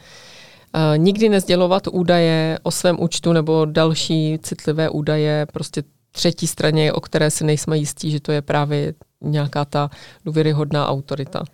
uh, 0.75 0.99
nikdy 0.99 1.28
nezdělovat 1.28 1.87
údaje 1.92 2.59
o 2.62 2.71
svém 2.71 2.97
účtu 3.00 3.33
nebo 3.33 3.64
další 3.64 4.38
citlivé 4.42 4.88
údaje 4.88 5.47
prostě 5.52 5.83
třetí 6.12 6.47
straně, 6.47 6.92
o 6.92 7.00
které 7.00 7.30
si 7.30 7.44
nejsme 7.44 7.78
jistí, 7.78 8.11
že 8.11 8.21
to 8.21 8.33
je 8.33 8.42
právě 8.42 8.94
nějaká 9.21 9.64
ta 9.64 9.90
důvěryhodná 10.25 10.88
autorita. 10.88 11.44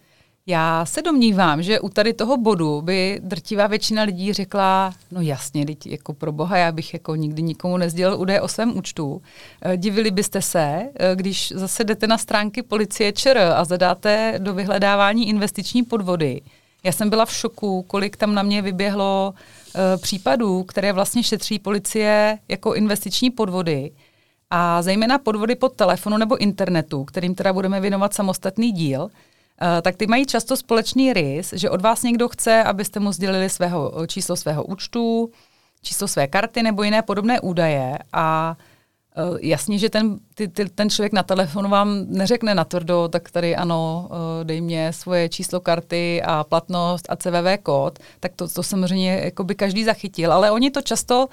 Já 0.50 0.84
se 0.86 1.02
domnívám, 1.02 1.62
že 1.62 1.80
u 1.80 1.88
tady 1.88 2.12
toho 2.12 2.36
bodu 2.36 2.82
by 2.82 3.20
drtivá 3.22 3.66
většina 3.66 4.02
lidí 4.02 4.32
řekla, 4.32 4.94
no 5.10 5.20
jasně, 5.20 5.66
teď 5.66 5.86
jako 5.86 6.12
pro 6.12 6.32
boha, 6.32 6.56
já 6.56 6.72
bych 6.72 6.92
jako 6.92 7.16
nikdy 7.16 7.42
nikomu 7.42 7.76
nezdělal 7.76 8.20
údaje 8.20 8.40
o 8.40 8.48
svém 8.48 8.76
účtu. 8.76 9.22
Eh, 9.62 9.76
divili 9.76 10.10
byste 10.10 10.42
se, 10.42 10.82
eh, 10.94 11.16
když 11.16 11.52
zase 11.56 11.84
jdete 11.84 12.06
na 12.06 12.18
stránky 12.18 12.62
policie 12.62 13.12
ČR 13.12 13.38
a 13.38 13.64
zadáte 13.64 14.34
do 14.38 14.54
vyhledávání 14.54 15.28
investiční 15.28 15.82
podvody. 15.82 16.40
Já 16.84 16.92
jsem 16.92 17.10
byla 17.10 17.26
v 17.26 17.32
šoku, 17.32 17.82
kolik 17.82 18.16
tam 18.16 18.34
na 18.34 18.42
mě 18.42 18.62
vyběhlo 18.62 19.34
uh, 19.34 19.80
případů, 20.00 20.62
které 20.62 20.92
vlastně 20.92 21.22
šetří 21.22 21.58
policie 21.58 22.38
jako 22.48 22.74
investiční 22.74 23.30
podvody. 23.30 23.90
A 24.50 24.82
zejména 24.82 25.18
podvody 25.18 25.54
pod 25.54 25.72
telefonu 25.76 26.16
nebo 26.16 26.36
internetu, 26.36 27.04
kterým 27.04 27.34
teda 27.34 27.52
budeme 27.52 27.80
věnovat 27.80 28.14
samostatný 28.14 28.72
díl, 28.72 29.10
Eh, 29.10 29.29
tak 29.82 29.96
ty 29.96 30.06
mají 30.06 30.26
často 30.26 30.56
společný 30.56 31.12
rys, 31.12 31.52
že 31.56 31.70
od 31.70 31.80
vás 31.80 32.02
někdo 32.02 32.28
chce, 32.28 32.62
abyste 32.62 33.00
mu 33.00 33.12
sdělili 33.12 33.50
svého, 33.50 33.92
číslo 34.06 34.36
svého 34.36 34.64
účtu, 34.64 35.30
číslo 35.82 36.08
své 36.08 36.26
karty 36.26 36.62
nebo 36.62 36.82
jiné 36.82 37.02
podobné 37.02 37.40
údaje 37.40 37.98
a 38.12 38.56
uh, 39.30 39.38
jasně, 39.40 39.78
že 39.78 39.90
ten, 39.90 40.18
ty, 40.34 40.48
ty, 40.48 40.68
ten 40.68 40.90
člověk 40.90 41.12
na 41.12 41.22
telefonu 41.22 41.70
vám 41.70 42.04
neřekne 42.08 42.54
natvrdo, 42.54 43.08
tak 43.08 43.30
tady 43.30 43.56
ano, 43.56 44.08
dej 44.42 44.60
mě 44.60 44.92
svoje 44.92 45.28
číslo 45.28 45.60
karty 45.60 46.22
a 46.24 46.44
platnost 46.44 47.06
a 47.08 47.16
CVV 47.16 47.62
kód, 47.62 47.98
tak 48.20 48.32
to, 48.36 48.48
to 48.48 48.62
samozřejmě 48.62 49.20
jako 49.24 49.44
by 49.44 49.54
každý 49.54 49.84
zachytil, 49.84 50.32
ale 50.32 50.50
oni 50.50 50.70
to 50.70 50.82
často 50.82 51.28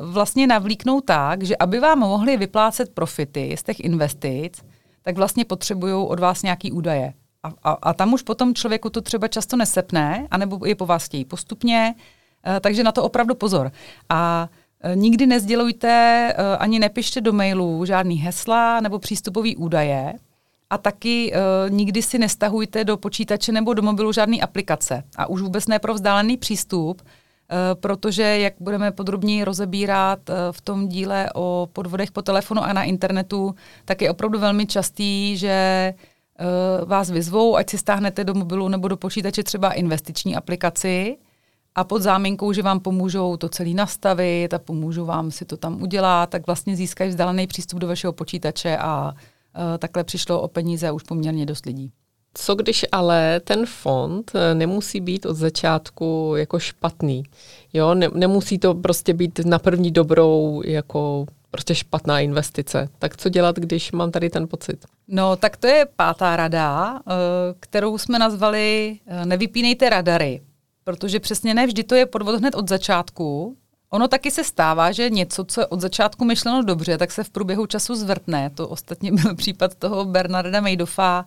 vlastně 0.00 0.46
navlíknou 0.46 1.00
tak, 1.00 1.42
že 1.42 1.56
aby 1.56 1.80
vám 1.80 1.98
mohli 1.98 2.36
vyplácet 2.36 2.94
profity 2.94 3.56
z 3.58 3.62
těch 3.62 3.80
investic, 3.80 4.62
tak 5.02 5.16
vlastně 5.16 5.44
potřebují 5.44 5.94
od 5.94 6.20
vás 6.20 6.42
nějaký 6.42 6.72
údaje. 6.72 7.12
A, 7.42 7.52
a, 7.64 7.72
a 7.72 7.94
tam 7.94 8.12
už 8.12 8.22
potom 8.22 8.54
člověku 8.54 8.90
to 8.90 9.00
třeba 9.00 9.28
často 9.28 9.56
nesepne, 9.56 10.26
anebo 10.30 10.66
je 10.66 10.74
po 10.74 10.86
vás 10.86 11.04
chtějí 11.04 11.24
postupně, 11.24 11.94
uh, 12.46 12.60
takže 12.60 12.84
na 12.84 12.92
to 12.92 13.02
opravdu 13.02 13.34
pozor. 13.34 13.72
A 14.08 14.48
uh, 14.84 14.96
nikdy 14.96 15.26
nezdělujte, 15.26 16.34
uh, 16.38 16.44
ani 16.58 16.78
nepište 16.78 17.20
do 17.20 17.32
mailu 17.32 17.84
žádný 17.84 18.16
hesla 18.16 18.80
nebo 18.80 18.98
přístupové 18.98 19.56
údaje, 19.56 20.12
a 20.70 20.78
taky 20.78 21.32
uh, 21.32 21.70
nikdy 21.70 22.02
si 22.02 22.18
nestahujte 22.18 22.84
do 22.84 22.96
počítače 22.96 23.52
nebo 23.52 23.74
do 23.74 23.82
mobilu 23.82 24.12
žádné 24.12 24.38
aplikace. 24.38 25.02
A 25.16 25.26
už 25.26 25.40
vůbec 25.40 25.66
ne 25.66 25.78
pro 25.78 25.94
vzdálený 25.94 26.36
přístup, 26.36 27.02
uh, 27.02 27.80
protože, 27.80 28.22
jak 28.22 28.54
budeme 28.60 28.90
podrobněji 28.90 29.44
rozebírat 29.44 30.28
uh, 30.28 30.34
v 30.50 30.60
tom 30.60 30.88
díle 30.88 31.30
o 31.34 31.68
podvodech 31.72 32.10
po 32.10 32.22
telefonu 32.22 32.62
a 32.62 32.72
na 32.72 32.82
internetu, 32.82 33.54
tak 33.84 34.02
je 34.02 34.10
opravdu 34.10 34.38
velmi 34.38 34.66
častý, 34.66 35.36
že 35.36 35.94
uh, 35.94 36.00
vás 36.84 37.10
vyzvou, 37.10 37.56
ať 37.56 37.70
si 37.70 37.78
stáhnete 37.78 38.24
do 38.24 38.34
mobilu 38.34 38.68
nebo 38.68 38.88
do 38.88 38.96
počítače 38.96 39.42
třeba 39.42 39.72
investiční 39.72 40.36
aplikaci 40.36 41.16
a 41.74 41.84
pod 41.84 42.02
záminkou, 42.02 42.52
že 42.52 42.62
vám 42.62 42.80
pomůžou 42.80 43.36
to 43.36 43.48
celý 43.48 43.74
nastavit 43.74 44.54
a 44.54 44.58
pomůžou 44.58 45.04
vám 45.04 45.30
si 45.30 45.44
to 45.44 45.56
tam 45.56 45.82
udělat, 45.82 46.30
tak 46.30 46.46
vlastně 46.46 46.76
získají 46.76 47.10
vzdálený 47.10 47.46
přístup 47.46 47.78
do 47.78 47.86
vašeho 47.86 48.12
počítače 48.12 48.76
a 48.76 49.12
uh, 49.12 49.78
takhle 49.78 50.04
přišlo 50.04 50.40
o 50.40 50.48
peníze 50.48 50.90
už 50.90 51.02
poměrně 51.02 51.46
dost 51.46 51.66
lidí. 51.66 51.92
Co 52.34 52.54
když 52.54 52.86
ale 52.92 53.40
ten 53.40 53.66
fond 53.66 54.32
eh, 54.34 54.54
nemusí 54.54 55.00
být 55.00 55.26
od 55.26 55.34
začátku 55.34 56.34
jako 56.36 56.58
špatný? 56.58 57.22
Jo, 57.72 57.94
ne, 57.94 58.08
nemusí 58.14 58.58
to 58.58 58.74
prostě 58.74 59.14
být 59.14 59.38
na 59.38 59.58
první 59.58 59.90
dobrou 59.90 60.62
jako 60.64 61.26
prostě 61.50 61.74
špatná 61.74 62.20
investice. 62.20 62.88
Tak 62.98 63.16
co 63.16 63.28
dělat, 63.28 63.56
když 63.56 63.92
mám 63.92 64.10
tady 64.10 64.30
ten 64.30 64.48
pocit? 64.48 64.84
No, 65.08 65.36
tak 65.36 65.56
to 65.56 65.66
je 65.66 65.86
pátá 65.96 66.36
rada, 66.36 67.00
eh, 67.06 67.12
kterou 67.60 67.98
jsme 67.98 68.18
nazvali 68.18 68.98
eh, 69.06 69.26
nevypínejte 69.26 69.90
radary, 69.90 70.42
protože 70.84 71.20
přesně 71.20 71.54
ne 71.54 71.66
vždy 71.66 71.84
to 71.84 71.94
je 71.94 72.06
podvod 72.06 72.40
hned 72.40 72.54
od 72.54 72.68
začátku. 72.68 73.56
Ono 73.90 74.08
taky 74.08 74.30
se 74.30 74.44
stává, 74.44 74.92
že 74.92 75.10
něco, 75.10 75.44
co 75.44 75.60
je 75.60 75.66
od 75.66 75.80
začátku 75.80 76.24
myšleno 76.24 76.62
dobře, 76.62 76.98
tak 76.98 77.12
se 77.12 77.24
v 77.24 77.30
průběhu 77.30 77.66
času 77.66 77.94
zvrtne. 77.94 78.50
To 78.50 78.68
ostatně 78.68 79.12
byl 79.22 79.34
případ 79.34 79.74
toho 79.74 80.04
Bernarda 80.04 80.60
Madofa, 80.60 81.26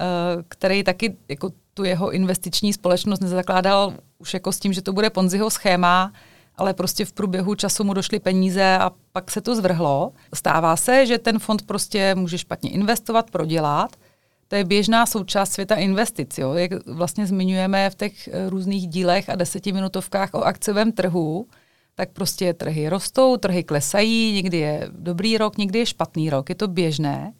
eh, 0.00 0.04
který 0.48 0.84
taky 0.84 1.16
jako 1.28 1.52
tu 1.74 1.84
jeho 1.84 2.10
investiční 2.10 2.72
společnost 2.72 3.20
nezakládal 3.20 3.94
už 4.18 4.34
jako 4.34 4.52
s 4.52 4.58
tím, 4.58 4.72
že 4.72 4.82
to 4.82 4.92
bude 4.92 5.10
Ponziho 5.10 5.50
schéma, 5.50 6.12
ale 6.60 6.74
prostě 6.74 7.04
v 7.04 7.12
průběhu 7.12 7.54
času 7.54 7.84
mu 7.84 7.94
došly 7.94 8.20
peníze 8.20 8.78
a 8.78 8.90
pak 9.12 9.30
se 9.30 9.40
to 9.40 9.56
zvrhlo. 9.56 10.12
Stává 10.34 10.76
se, 10.76 11.06
že 11.06 11.18
ten 11.18 11.38
fond 11.38 11.66
prostě 11.66 12.14
může 12.14 12.38
špatně 12.38 12.70
investovat, 12.70 13.30
prodělat. 13.30 13.96
To 14.48 14.56
je 14.56 14.64
běžná 14.64 15.06
součást 15.06 15.52
světa 15.52 15.74
investic. 15.74 16.38
Jo? 16.38 16.52
Jak 16.54 16.86
vlastně 16.86 17.26
zmiňujeme 17.26 17.90
v 17.90 17.94
těch 17.94 18.28
eh, 18.28 18.50
různých 18.50 18.88
dílech 18.88 19.30
a 19.30 19.36
desetiminutovkách 19.36 20.34
o 20.34 20.42
akciovém 20.42 20.92
trhu, 20.92 21.46
tak 21.94 22.10
prostě 22.10 22.54
trhy 22.54 22.88
rostou, 22.88 23.36
trhy 23.36 23.64
klesají, 23.64 24.32
někdy 24.32 24.58
je 24.58 24.88
dobrý 24.92 25.38
rok, 25.38 25.58
někdy 25.58 25.78
je 25.78 25.86
špatný 25.86 26.30
rok, 26.30 26.48
je 26.48 26.54
to 26.54 26.68
běžné. 26.68 27.32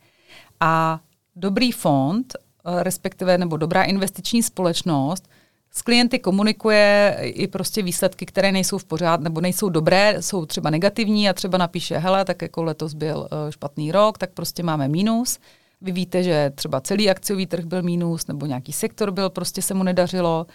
A 0.61 1.01
dobrý 1.37 1.73
fond 1.73 2.37
respektive 2.65 3.39
nebo 3.39 3.57
dobrá 3.57 3.83
investiční 3.83 4.43
společnost 4.43 5.29
s 5.73 5.83
klienty 5.83 6.19
komunikuje 6.19 7.17
i 7.23 7.47
prostě 7.47 7.83
výsledky, 7.83 8.27
které 8.27 8.53
nejsou 8.53 8.79
v 8.79 8.85
pořád 8.85 9.21
nebo 9.21 9.41
nejsou 9.41 9.69
dobré, 9.69 10.17
jsou 10.21 10.47
třeba 10.47 10.71
negativní 10.71 11.29
a 11.29 11.33
třeba 11.33 11.59
napíše, 11.59 11.99
hele, 11.99 12.25
tak 12.25 12.43
jako 12.43 12.63
letos 12.63 12.95
byl 12.95 13.19
uh, 13.19 13.51
špatný 13.51 13.93
rok, 13.93 14.19
tak 14.19 14.31
prostě 14.31 14.63
máme 14.63 14.89
mínus. 14.89 15.39
Vy 15.81 15.93
víte, 15.93 16.23
že 16.23 16.53
třeba 16.55 16.81
celý 16.81 17.11
akciový 17.11 17.47
trh 17.47 17.65
byl 17.65 17.83
mínus 17.83 18.27
nebo 18.27 18.47
nějaký 18.47 18.73
sektor 18.73 19.11
byl, 19.11 19.31
prostě 19.31 19.63
se 19.63 19.75
mu 19.75 19.83
nedařilo. 19.83 20.47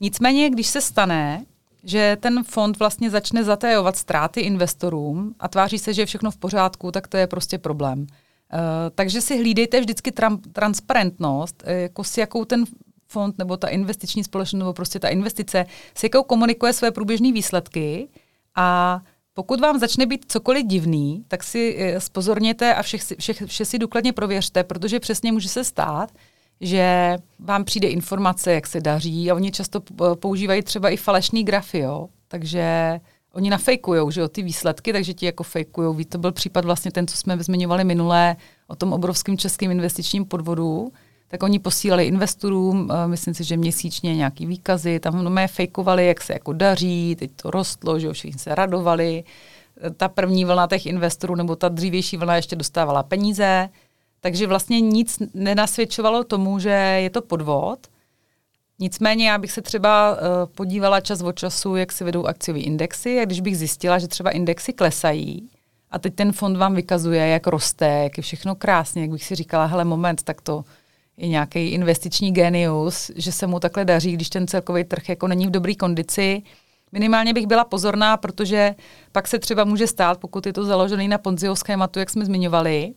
Nicméně, 0.00 0.50
když 0.50 0.66
se 0.66 0.80
stane, 0.80 1.44
že 1.84 2.16
ten 2.20 2.44
fond 2.44 2.78
vlastně 2.78 3.10
začne 3.10 3.44
zatajovat 3.44 3.96
ztráty 3.96 4.40
investorům 4.40 5.34
a 5.40 5.48
tváří 5.48 5.78
se, 5.78 5.94
že 5.94 6.02
je 6.02 6.06
všechno 6.06 6.30
v 6.30 6.36
pořádku, 6.36 6.90
tak 6.90 7.08
to 7.08 7.16
je 7.16 7.26
prostě 7.26 7.58
problém. 7.58 8.00
Uh, 8.00 8.06
takže 8.94 9.20
si 9.20 9.38
hlídejte 9.38 9.80
vždycky 9.80 10.10
tram- 10.10 10.40
transparentnost, 10.52 11.62
uh, 11.66 11.72
jako 11.72 12.04
s 12.04 12.18
jakou 12.18 12.44
ten 12.44 12.64
fond 13.12 13.38
nebo 13.38 13.56
ta 13.56 13.68
investiční 13.68 14.24
společnost 14.24 14.58
nebo 14.58 14.72
prostě 14.72 14.98
ta 14.98 15.08
investice, 15.08 15.66
s 15.94 16.02
jakou 16.02 16.22
komunikuje 16.22 16.72
své 16.72 16.90
průběžné 16.90 17.32
výsledky 17.32 18.08
a 18.54 19.00
pokud 19.34 19.60
vám 19.60 19.78
začne 19.78 20.06
být 20.06 20.24
cokoliv 20.28 20.66
divný, 20.66 21.24
tak 21.28 21.42
si 21.42 21.76
eh, 21.78 22.00
spozorněte 22.00 22.74
a 22.74 22.82
vše, 22.82 22.98
vše, 23.18 23.32
vše 23.46 23.64
si 23.64 23.78
důkladně 23.78 24.12
prověřte, 24.12 24.64
protože 24.64 25.00
přesně 25.00 25.32
může 25.32 25.48
se 25.48 25.64
stát, 25.64 26.10
že 26.60 27.16
vám 27.38 27.64
přijde 27.64 27.88
informace, 27.88 28.52
jak 28.52 28.66
se 28.66 28.80
daří 28.80 29.30
a 29.30 29.34
oni 29.34 29.50
často 29.50 29.80
používají 30.14 30.62
třeba 30.62 30.90
i 30.90 30.96
falešný 30.96 31.44
grafy, 31.44 31.78
jo? 31.78 32.08
takže 32.28 33.00
oni 33.32 33.50
nafejkujou, 33.50 34.10
že 34.10 34.20
jo, 34.20 34.28
ty 34.28 34.42
výsledky, 34.42 34.92
takže 34.92 35.14
ti 35.14 35.26
jako 35.26 35.42
fejkujou. 35.42 35.94
Ví, 35.94 36.04
to 36.04 36.18
byl 36.18 36.32
případ 36.32 36.64
vlastně 36.64 36.92
ten, 36.92 37.06
co 37.06 37.16
jsme 37.16 37.42
zmiňovali 37.42 37.84
minulé 37.84 38.36
o 38.66 38.76
tom 38.76 38.92
obrovském 38.92 39.38
českém 39.38 39.70
investičním 39.70 40.24
podvodu, 40.24 40.92
tak 41.32 41.42
oni 41.42 41.58
posílali 41.58 42.04
investorům, 42.04 42.80
uh, 42.80 42.96
myslím 43.06 43.34
si, 43.34 43.44
že 43.44 43.56
měsíčně 43.56 44.16
nějaký 44.16 44.46
výkazy, 44.46 45.00
tam 45.00 45.28
mé 45.28 45.48
fejkovali, 45.48 46.06
jak 46.06 46.20
se 46.20 46.32
jako 46.32 46.52
daří, 46.52 47.16
teď 47.18 47.30
to 47.42 47.50
rostlo, 47.50 47.98
že 47.98 48.12
všichni 48.12 48.38
se 48.38 48.54
radovali. 48.54 49.24
Ta 49.96 50.08
první 50.08 50.44
vlna 50.44 50.66
těch 50.66 50.86
investorů, 50.86 51.34
nebo 51.34 51.56
ta 51.56 51.68
dřívější 51.68 52.16
vlna 52.16 52.36
ještě 52.36 52.56
dostávala 52.56 53.02
peníze, 53.02 53.68
takže 54.20 54.46
vlastně 54.46 54.80
nic 54.80 55.18
nenasvědčovalo 55.34 56.24
tomu, 56.24 56.58
že 56.58 56.70
je 57.02 57.10
to 57.10 57.22
podvod. 57.22 57.78
Nicméně 58.78 59.28
já 59.28 59.38
bych 59.38 59.52
se 59.52 59.62
třeba 59.62 60.12
uh, 60.12 60.18
podívala 60.54 61.00
čas 61.00 61.22
od 61.22 61.32
času, 61.32 61.76
jak 61.76 61.92
se 61.92 62.04
vedou 62.04 62.26
akciové 62.26 62.60
indexy 62.60 63.20
a 63.20 63.24
když 63.24 63.40
bych 63.40 63.58
zjistila, 63.58 63.98
že 63.98 64.08
třeba 64.08 64.30
indexy 64.30 64.72
klesají 64.72 65.48
a 65.90 65.98
teď 65.98 66.14
ten 66.14 66.32
fond 66.32 66.56
vám 66.56 66.74
vykazuje, 66.74 67.28
jak 67.28 67.46
roste, 67.46 67.86
jak 67.86 68.16
je 68.16 68.22
všechno 68.22 68.54
krásně, 68.54 69.02
jak 69.02 69.10
bych 69.10 69.24
si 69.24 69.34
říkala, 69.34 69.66
hele 69.66 69.84
moment, 69.84 70.22
tak 70.22 70.40
to 70.40 70.64
je 71.16 71.28
nějaký 71.28 71.68
investiční 71.68 72.32
genius, 72.32 73.10
že 73.16 73.32
se 73.32 73.46
mu 73.46 73.60
takhle 73.60 73.84
daří, 73.84 74.12
když 74.12 74.30
ten 74.30 74.46
celkový 74.46 74.84
trh 74.84 75.08
jako 75.08 75.28
není 75.28 75.46
v 75.46 75.50
dobré 75.50 75.74
kondici. 75.74 76.42
Minimálně 76.92 77.34
bych 77.34 77.46
byla 77.46 77.64
pozorná, 77.64 78.16
protože 78.16 78.74
pak 79.12 79.28
se 79.28 79.38
třeba 79.38 79.64
může 79.64 79.86
stát, 79.86 80.18
pokud 80.18 80.46
je 80.46 80.52
to 80.52 80.64
založené 80.64 81.08
na 81.08 81.18
Ponziho 81.18 81.56
schématu, 81.56 81.98
jak 81.98 82.10
jsme 82.10 82.24
zmiňovali, 82.24 82.94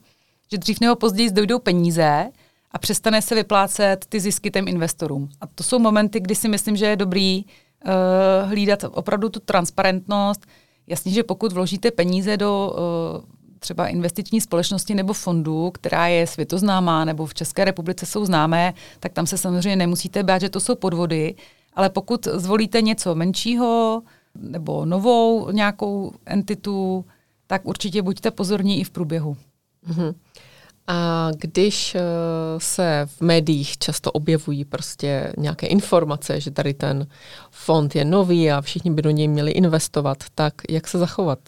že 0.51 0.57
dřív 0.57 0.79
nebo 0.79 0.95
později 0.95 1.31
dojdou 1.31 1.59
peníze 1.59 2.31
a 2.71 2.77
přestane 2.77 3.21
se 3.21 3.35
vyplácet 3.35 4.05
ty 4.09 4.19
zisky 4.19 4.51
těm 4.51 4.67
investorům. 4.67 5.29
A 5.41 5.47
to 5.47 5.63
jsou 5.63 5.79
momenty, 5.79 6.19
kdy 6.19 6.35
si 6.35 6.47
myslím, 6.47 6.75
že 6.75 6.85
je 6.85 6.95
dobrý 6.95 7.45
uh, 7.45 8.49
hlídat 8.49 8.83
opravdu 8.91 9.29
tu 9.29 9.39
transparentnost. 9.39 10.45
Jasně, 10.87 11.11
že 11.11 11.23
pokud 11.23 11.53
vložíte 11.53 11.91
peníze 11.91 12.37
do 12.37 12.73
uh, 12.73 13.34
třeba 13.65 13.87
investiční 13.87 14.41
společnosti 14.41 14.95
nebo 14.95 15.13
fondu, 15.13 15.71
která 15.71 16.07
je 16.07 16.27
světoznámá 16.27 17.05
nebo 17.05 17.25
v 17.25 17.33
České 17.33 17.65
republice 17.65 18.05
jsou 18.05 18.25
známé, 18.25 18.73
tak 18.99 19.13
tam 19.13 19.27
se 19.27 19.37
samozřejmě 19.37 19.75
nemusíte 19.75 20.23
bát, 20.23 20.41
že 20.41 20.49
to 20.49 20.59
jsou 20.59 20.75
podvody, 20.75 21.35
ale 21.73 21.89
pokud 21.89 22.27
zvolíte 22.27 22.81
něco 22.81 23.15
menšího 23.15 24.01
nebo 24.35 24.85
novou 24.85 25.51
nějakou 25.51 26.13
entitu, 26.25 27.05
tak 27.47 27.65
určitě 27.65 28.01
buďte 28.01 28.31
pozorní 28.31 28.79
i 28.79 28.83
v 28.83 28.89
průběhu. 28.89 29.37
Mm-hmm. 29.89 30.13
A 30.87 31.29
když 31.37 31.95
uh, 31.95 32.01
se 32.57 33.05
v 33.05 33.21
médiích 33.21 33.77
často 33.77 34.11
objevují 34.11 34.65
prostě 34.65 35.33
nějaké 35.37 35.67
informace, 35.67 36.41
že 36.41 36.51
tady 36.51 36.73
ten 36.73 37.07
fond 37.51 37.95
je 37.95 38.05
nový 38.05 38.51
a 38.51 38.61
všichni 38.61 38.91
by 38.91 39.01
do 39.01 39.09
něj 39.09 39.27
měli 39.27 39.51
investovat, 39.51 40.17
tak 40.35 40.53
jak 40.69 40.87
se 40.87 40.97
zachovat? 40.97 41.39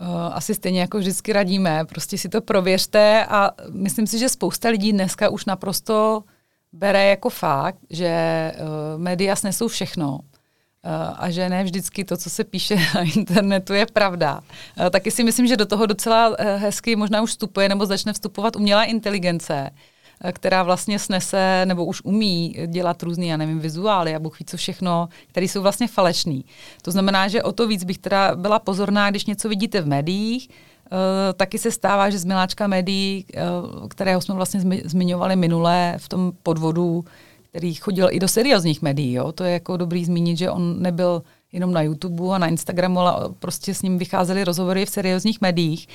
Uh, 0.00 0.06
asi 0.32 0.54
stejně 0.54 0.80
jako 0.80 0.98
vždycky 0.98 1.32
radíme, 1.32 1.84
prostě 1.84 2.18
si 2.18 2.28
to 2.28 2.40
prověřte 2.40 3.26
a 3.28 3.50
myslím 3.70 4.06
si, 4.06 4.18
že 4.18 4.28
spousta 4.28 4.68
lidí 4.68 4.92
dneska 4.92 5.28
už 5.28 5.44
naprosto 5.44 6.24
bere 6.72 7.04
jako 7.04 7.30
fakt, 7.30 7.78
že 7.90 8.52
uh, 8.54 9.00
média 9.00 9.36
snesou 9.36 9.68
všechno 9.68 10.12
uh, 10.12 10.20
a 11.16 11.30
že 11.30 11.48
ne 11.48 11.64
vždycky 11.64 12.04
to, 12.04 12.16
co 12.16 12.30
se 12.30 12.44
píše 12.44 12.76
na 12.94 13.02
internetu, 13.02 13.72
je 13.72 13.86
pravda. 13.86 14.40
Uh, 14.80 14.90
taky 14.90 15.10
si 15.10 15.24
myslím, 15.24 15.46
že 15.46 15.56
do 15.56 15.66
toho 15.66 15.86
docela 15.86 16.36
hezky 16.56 16.96
možná 16.96 17.22
už 17.22 17.30
vstupuje 17.30 17.68
nebo 17.68 17.86
začne 17.86 18.12
vstupovat 18.12 18.56
umělá 18.56 18.84
inteligence, 18.84 19.70
která 20.32 20.62
vlastně 20.62 20.98
snese 20.98 21.62
nebo 21.64 21.84
už 21.84 22.00
umí 22.04 22.56
dělat 22.66 23.02
různý, 23.02 23.28
já 23.28 23.36
nevím, 23.36 23.60
vizuály 23.60 24.14
a 24.14 24.18
Bůh 24.18 24.38
ví 24.38 24.44
co 24.44 24.56
všechno, 24.56 25.08
které 25.28 25.46
jsou 25.46 25.62
vlastně 25.62 25.88
falešný. 25.88 26.44
To 26.82 26.90
znamená, 26.90 27.28
že 27.28 27.42
o 27.42 27.52
to 27.52 27.66
víc 27.66 27.84
bych 27.84 27.98
teda 27.98 28.36
byla 28.36 28.58
pozorná, 28.58 29.10
když 29.10 29.26
něco 29.26 29.48
vidíte 29.48 29.80
v 29.80 29.86
médiích, 29.86 30.48
Uh, 30.92 30.98
taky 31.36 31.58
se 31.58 31.70
stává, 31.70 32.10
že 32.10 32.18
z 32.18 32.24
miláčka 32.24 32.66
médií, 32.66 33.24
uh, 33.34 33.88
kterého 33.88 34.20
jsme 34.20 34.34
vlastně 34.34 34.60
zmiňovali 34.84 35.36
minule 35.36 35.94
v 35.98 36.08
tom 36.08 36.32
podvodu, 36.42 37.04
který 37.48 37.74
chodil 37.74 38.08
i 38.10 38.20
do 38.20 38.28
seriózních 38.28 38.82
médií, 38.82 39.12
jo? 39.12 39.32
to 39.32 39.44
je 39.44 39.52
jako 39.52 39.76
dobrý 39.76 40.04
zmínit, 40.04 40.38
že 40.38 40.50
on 40.50 40.82
nebyl 40.82 41.22
jenom 41.52 41.72
na 41.72 41.82
YouTube 41.82 42.34
a 42.34 42.38
na 42.38 42.46
Instagramu, 42.46 43.00
ale 43.00 43.28
prostě 43.38 43.74
s 43.74 43.82
ním 43.82 43.98
vycházely 43.98 44.44
rozhovory 44.44 44.86
v 44.86 44.90
seriózních 44.90 45.40
médiích, 45.40 45.88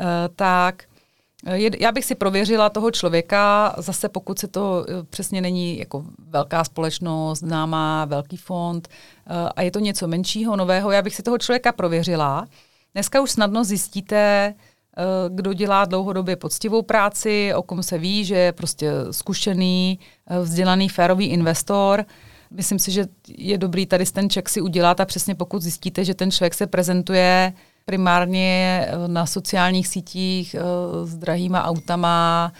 uh, 0.00 0.06
tak 0.36 0.84
já 1.80 1.92
bych 1.92 2.04
si 2.04 2.14
prověřila 2.14 2.70
toho 2.70 2.90
člověka, 2.90 3.74
zase 3.78 4.08
pokud 4.08 4.38
se 4.38 4.48
to 4.48 4.86
eh, 4.88 4.92
přesně 5.10 5.40
není 5.40 5.78
jako 5.78 6.04
velká 6.28 6.64
společnost, 6.64 7.38
známá, 7.38 8.04
velký 8.04 8.36
fond 8.36 8.88
eh, 8.88 9.48
a 9.56 9.62
je 9.62 9.70
to 9.70 9.78
něco 9.78 10.08
menšího, 10.08 10.56
nového, 10.56 10.90
já 10.90 11.02
bych 11.02 11.14
si 11.14 11.22
toho 11.22 11.38
člověka 11.38 11.72
prověřila. 11.72 12.46
Dneska 12.94 13.20
už 13.20 13.30
snadno 13.30 13.64
zjistíte, 13.64 14.16
eh, 14.16 15.02
kdo 15.28 15.52
dělá 15.52 15.84
dlouhodobě 15.84 16.36
poctivou 16.36 16.82
práci, 16.82 17.54
o 17.54 17.62
kom 17.62 17.82
se 17.82 17.98
ví, 17.98 18.24
že 18.24 18.36
je 18.36 18.52
prostě 18.52 18.92
zkušený, 19.10 19.98
vzdělaný, 20.42 20.88
férový 20.88 21.26
investor. 21.26 22.04
Myslím 22.50 22.78
si, 22.78 22.90
že 22.90 23.06
je 23.28 23.58
dobrý 23.58 23.86
tady 23.86 24.06
ten 24.06 24.30
ček 24.30 24.48
si 24.48 24.60
udělat 24.60 25.00
a 25.00 25.04
přesně 25.04 25.34
pokud 25.34 25.62
zjistíte, 25.62 26.04
že 26.04 26.14
ten 26.14 26.30
člověk 26.30 26.54
se 26.54 26.66
prezentuje 26.66 27.52
primárně 27.88 28.86
eh, 28.88 29.08
na 29.08 29.26
sociálních 29.26 29.88
sítích 29.88 30.54
eh, 30.54 30.60
s 31.06 31.16
drahýma 31.16 31.64
autama, 31.64 32.52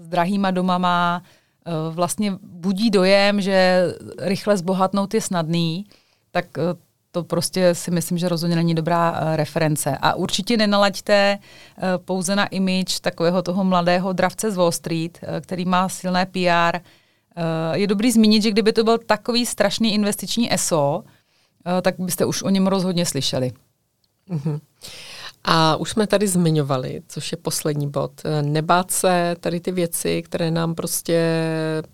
s 0.00 0.08
drahýma 0.08 0.50
domama, 0.50 1.22
eh, 1.22 1.70
vlastně 1.90 2.32
budí 2.42 2.90
dojem, 2.90 3.40
že 3.40 3.86
rychle 4.18 4.56
zbohatnout 4.56 5.14
je 5.14 5.20
snadný, 5.20 5.86
tak 6.30 6.46
to 7.12 7.24
prostě 7.24 7.74
si 7.74 7.90
myslím, 7.90 8.18
že 8.18 8.28
rozhodně 8.28 8.56
není 8.56 8.74
dobrá 8.74 9.36
reference. 9.36 9.98
A 10.00 10.14
určitě 10.14 10.56
nenalaďte 10.56 11.38
pouze 12.04 12.36
na 12.36 12.46
image 12.46 13.00
takového 13.00 13.42
toho 13.42 13.64
mladého 13.64 14.12
dravce 14.12 14.50
z 14.50 14.56
Wall 14.56 14.72
Street, 14.72 15.20
který 15.40 15.64
má 15.64 15.88
silné 15.88 16.26
PR. 16.26 16.78
Je 17.72 17.86
dobrý 17.86 18.12
zmínit, 18.12 18.42
že 18.42 18.50
kdyby 18.50 18.72
to 18.72 18.84
byl 18.84 18.98
takový 18.98 19.46
strašný 19.46 19.94
investiční 19.94 20.54
ESO, 20.54 21.04
tak 21.82 21.94
byste 21.98 22.24
už 22.24 22.42
o 22.42 22.48
něm 22.48 22.66
rozhodně 22.66 23.06
slyšeli. 23.06 23.52
Mm-hmm. 24.32 24.60
A 25.44 25.76
už 25.76 25.90
jsme 25.90 26.06
tady 26.06 26.28
zmiňovali, 26.28 27.02
což 27.08 27.32
je 27.32 27.38
poslední 27.38 27.90
bod, 27.90 28.22
nebát 28.42 28.90
se 28.90 29.36
tady 29.40 29.60
ty 29.60 29.72
věci, 29.72 30.22
které 30.22 30.50
nám 30.50 30.74
prostě 30.74 31.42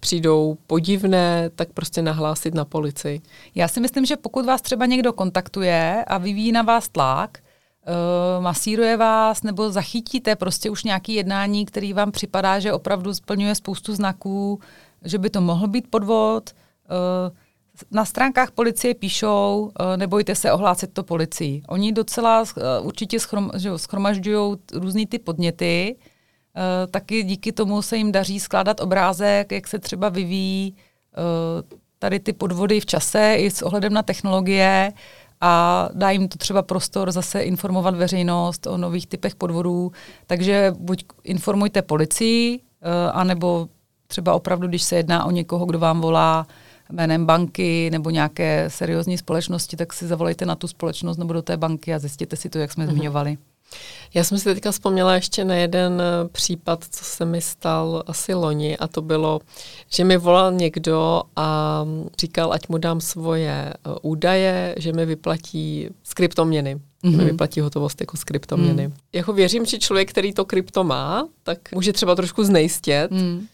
přijdou 0.01 0.59
podivné, 0.67 1.51
tak 1.55 1.69
prostě 1.75 2.03
nahlásit 2.03 2.55
na 2.55 2.65
policii. 2.65 3.21
Já 3.55 3.69
si 3.69 3.81
myslím, 3.81 4.07
že 4.07 4.17
pokud 4.17 4.47
vás 4.47 4.63
třeba 4.63 4.87
někdo 4.87 5.13
kontaktuje 5.13 6.05
a 6.07 6.19
vyvíjí 6.19 6.53
na 6.53 6.63
vás 6.63 6.89
tlak, 6.89 7.39
uh, 7.39 8.43
masíruje 8.43 8.97
vás 8.97 9.43
nebo 9.43 9.71
zachytíte 9.71 10.37
prostě 10.37 10.71
už 10.71 10.85
nějaký 10.85 11.15
jednání, 11.15 11.67
který 11.67 11.93
vám 11.93 12.11
připadá, 12.11 12.61
že 12.61 12.73
opravdu 12.73 13.15
splňuje 13.15 13.55
spoustu 13.55 13.95
znaků, 13.95 14.61
že 15.05 15.19
by 15.19 15.31
to 15.31 15.41
mohl 15.41 15.69
být 15.69 15.91
podvod, 15.91 16.51
uh, 17.31 17.37
na 17.91 18.05
stránkách 18.05 18.51
policie 18.51 18.95
píšou, 18.95 19.71
eh, 19.81 19.97
nebojte 19.97 20.35
se 20.35 20.53
ohlásit 20.53 20.93
to 20.93 21.03
policii. 21.03 21.63
Oni 21.69 21.93
docela 21.93 22.41
uh, 22.41 22.47
určitě 22.83 23.21
schrom, 23.21 23.51
schromažďují 23.77 24.57
různý 24.73 25.07
ty 25.07 25.19
podněty, 25.19 25.97
uh, 25.97 26.91
taky 26.91 27.23
díky 27.23 27.53
tomu 27.53 27.83
se 27.83 27.97
jim 27.97 28.13
daří 28.13 28.41
skládat 28.41 28.81
obrázek, 28.81 29.53
jak 29.53 29.69
se 29.69 29.79
třeba 29.79 30.09
vyvíjí 30.09 30.77
tady 31.99 32.21
ty 32.21 32.33
podvody 32.33 32.81
v 32.81 32.87
čase 32.87 33.35
i 33.39 33.51
s 33.51 33.63
ohledem 33.63 33.93
na 33.93 34.03
technologie 34.03 34.93
a 35.41 35.89
dá 35.93 36.11
jim 36.11 36.29
to 36.29 36.39
třeba 36.39 36.63
prostor 36.63 37.13
zase 37.13 37.41
informovat 37.41 37.95
veřejnost 37.95 38.67
o 38.67 38.77
nových 38.77 39.07
typech 39.07 39.35
podvodů. 39.35 39.93
Takže 40.27 40.73
buď 40.79 41.05
informujte 41.25 41.83
policii, 41.83 42.61
anebo 43.13 43.69
třeba 44.07 44.35
opravdu, 44.35 44.69
když 44.69 44.83
se 44.83 44.97
jedná 44.97 45.25
o 45.25 45.31
někoho, 45.31 45.67
kdo 45.67 45.79
vám 45.79 46.01
volá 46.01 46.47
jménem 46.93 47.27
banky 47.27 47.91
nebo 47.91 48.11
nějaké 48.11 48.65
seriózní 48.69 49.19
společnosti, 49.19 49.77
tak 49.77 49.93
si 49.93 50.07
zavolejte 50.07 50.47
na 50.47 50.55
tu 50.55 50.69
společnost 50.69 51.17
nebo 51.17 51.33
do 51.33 51.43
té 51.43 51.57
banky 51.57 51.95
a 51.95 51.99
zjistěte 51.99 52.37
si 52.37 52.49
to, 52.49 52.59
jak 52.59 52.73
jsme 52.73 52.87
mm-hmm. 52.87 52.91
zmiňovali. 52.91 53.39
Já 54.15 54.25
jsem 54.25 54.39
si 54.39 54.45
teďka 54.45 54.73
vzpomněla 54.73 55.15
ještě 55.15 55.45
na 55.45 55.55
jeden 55.55 56.03
eh, 56.03 56.29
případ, 56.29 56.85
co 56.91 57.05
se 57.05 57.25
mi 57.25 57.41
stal 57.41 58.03
asi 58.07 58.35
loni 58.35 58.77
a 58.77 58.89
to 58.89 59.03
bylo, 59.03 59.41
že 59.89 60.05
mi 60.05 60.17
volal 60.17 60.53
někdo 60.53 61.23
a 61.37 61.85
říkal, 62.21 62.53
ať 62.53 62.69
mu 62.69 62.79
dám 62.79 63.01
svoje 63.01 63.53
eh, 63.53 63.75
údaje, 64.03 64.75
že 64.79 64.93
mi 64.93 65.07
vyplatí 65.07 65.89
z 66.05 66.15
kryptoměny. 66.15 66.75
Mm-hmm. 66.75 67.11
Že 67.11 67.17
mi 67.17 67.23
mhm. 67.23 67.27
vyplatí 67.27 67.61
hotovost 67.61 68.01
jako 68.01 68.17
z 68.17 68.25
kryptoměny. 68.25 68.89
Mm. 68.89 68.95
Jako 69.13 69.33
věřím, 69.33 69.65
že 69.67 69.79
člověk, 69.79 70.11
který 70.11 70.33
to 70.33 70.45
krypto 70.45 70.85
má, 70.85 71.29
tak 71.43 71.59
může 71.75 71.93
třeba 71.93 72.15
trošku 72.15 72.45
znejistět, 72.45 73.11
mm 73.11 73.47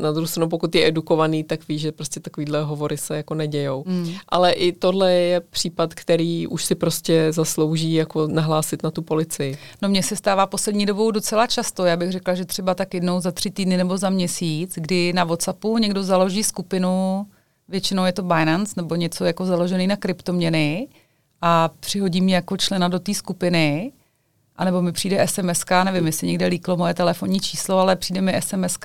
na 0.00 0.12
druhou 0.12 0.26
stranu, 0.26 0.48
pokud 0.48 0.74
je 0.74 0.88
edukovaný, 0.88 1.44
tak 1.44 1.68
ví, 1.68 1.78
že 1.78 1.92
prostě 1.92 2.20
takovýhle 2.20 2.62
hovory 2.62 2.96
se 2.96 3.16
jako 3.16 3.34
nedějou. 3.34 3.84
Mm. 3.86 4.10
Ale 4.28 4.52
i 4.52 4.72
tohle 4.72 5.12
je 5.12 5.40
případ, 5.40 5.94
který 5.94 6.46
už 6.46 6.64
si 6.64 6.74
prostě 6.74 7.32
zaslouží 7.32 7.94
jako 7.94 8.26
nahlásit 8.26 8.82
na 8.82 8.90
tu 8.90 9.02
policii. 9.02 9.58
No 9.82 9.88
mně 9.88 10.02
se 10.02 10.16
stává 10.16 10.46
poslední 10.46 10.86
dobou 10.86 11.10
docela 11.10 11.46
často. 11.46 11.84
Já 11.84 11.96
bych 11.96 12.12
řekla, 12.12 12.34
že 12.34 12.44
třeba 12.44 12.74
tak 12.74 12.94
jednou 12.94 13.20
za 13.20 13.32
tři 13.32 13.50
týdny 13.50 13.76
nebo 13.76 13.96
za 13.98 14.10
měsíc, 14.10 14.74
kdy 14.76 15.12
na 15.12 15.24
WhatsAppu 15.24 15.78
někdo 15.78 16.02
založí 16.02 16.44
skupinu, 16.44 17.26
většinou 17.68 18.04
je 18.04 18.12
to 18.12 18.22
Binance 18.22 18.72
nebo 18.76 18.94
něco 18.94 19.24
jako 19.24 19.46
založený 19.46 19.86
na 19.86 19.96
kryptoměny 19.96 20.88
a 21.42 21.70
přihodí 21.80 22.20
mě 22.20 22.34
jako 22.34 22.56
člena 22.56 22.88
do 22.88 22.98
té 22.98 23.14
skupiny 23.14 23.92
anebo 24.58 24.82
mi 24.82 24.92
přijde 24.92 25.28
SMS, 25.28 25.64
nevím, 25.84 26.06
jestli 26.06 26.26
někde 26.26 26.46
líklo 26.46 26.76
moje 26.76 26.94
telefonní 26.94 27.40
číslo, 27.40 27.78
ale 27.78 27.96
přijde 27.96 28.20
mi 28.20 28.40
SMS, 28.40 28.78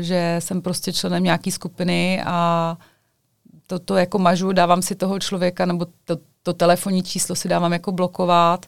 že 0.00 0.36
jsem 0.38 0.62
prostě 0.62 0.92
členem 0.92 1.24
nějaké 1.24 1.50
skupiny 1.50 2.22
a 2.26 2.78
to, 3.66 3.78
to 3.78 3.96
jako 3.96 4.18
mažu, 4.18 4.52
dávám 4.52 4.82
si 4.82 4.94
toho 4.94 5.18
člověka, 5.18 5.66
nebo 5.66 5.86
to, 6.04 6.16
to 6.42 6.52
telefonní 6.52 7.02
číslo 7.02 7.36
si 7.36 7.48
dávám 7.48 7.72
jako 7.72 7.92
blokovat, 7.92 8.66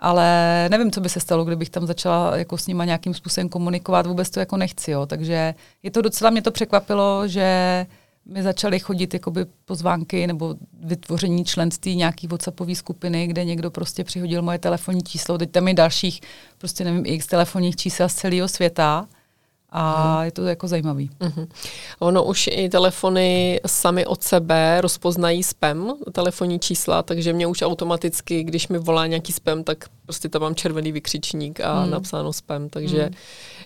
ale 0.00 0.26
nevím, 0.70 0.90
co 0.90 1.00
by 1.00 1.08
se 1.08 1.20
stalo, 1.20 1.44
kdybych 1.44 1.70
tam 1.70 1.86
začala 1.86 2.36
jako 2.36 2.58
s 2.58 2.66
nima 2.66 2.84
nějakým 2.84 3.14
způsobem 3.14 3.48
komunikovat, 3.48 4.06
vůbec 4.06 4.30
to 4.30 4.40
jako 4.40 4.56
nechci, 4.56 4.90
jo. 4.90 5.06
takže 5.06 5.54
je 5.82 5.90
to 5.90 6.02
docela, 6.02 6.30
mě 6.30 6.42
to 6.42 6.50
překvapilo, 6.50 7.28
že 7.28 7.86
mi 8.26 8.42
začaly 8.42 8.78
chodit 8.78 9.14
jakoby 9.14 9.46
pozvánky 9.64 10.26
nebo 10.26 10.54
vytvoření 10.82 11.44
členství 11.44 11.96
nějaký 11.96 12.26
WhatsAppové 12.26 12.74
skupiny, 12.74 13.26
kde 13.26 13.44
někdo 13.44 13.70
prostě 13.70 14.04
přihodil 14.04 14.42
moje 14.42 14.58
telefonní 14.58 15.02
číslo. 15.02 15.38
Teď 15.38 15.50
tam 15.50 15.68
je 15.68 15.74
dalších, 15.74 16.20
prostě 16.58 16.84
nevím, 16.84 17.02
x 17.06 17.26
telefonních 17.26 17.76
čísel 17.76 18.08
z 18.08 18.14
celého 18.14 18.48
světa 18.48 19.08
a 19.70 20.24
je 20.24 20.30
to 20.30 20.44
jako 20.44 20.68
zajímavý. 20.68 21.10
Uh-huh. 21.20 21.48
Ono 21.98 22.24
už 22.24 22.48
i 22.52 22.68
telefony 22.68 23.60
sami 23.66 24.06
od 24.06 24.22
sebe 24.22 24.80
rozpoznají 24.80 25.42
spam, 25.42 25.94
telefonní 26.12 26.58
čísla, 26.58 27.02
takže 27.02 27.32
mě 27.32 27.46
už 27.46 27.62
automaticky, 27.62 28.42
když 28.42 28.68
mi 28.68 28.78
volá 28.78 29.06
nějaký 29.06 29.32
spam, 29.32 29.64
tak 29.64 29.84
prostě 30.04 30.28
tam 30.28 30.42
mám 30.42 30.54
červený 30.54 30.92
vykřičník 30.92 31.60
a 31.60 31.80
hmm. 31.80 31.90
napsáno 31.90 32.32
spam, 32.32 32.68
takže 32.68 33.02
hmm. 33.02 33.14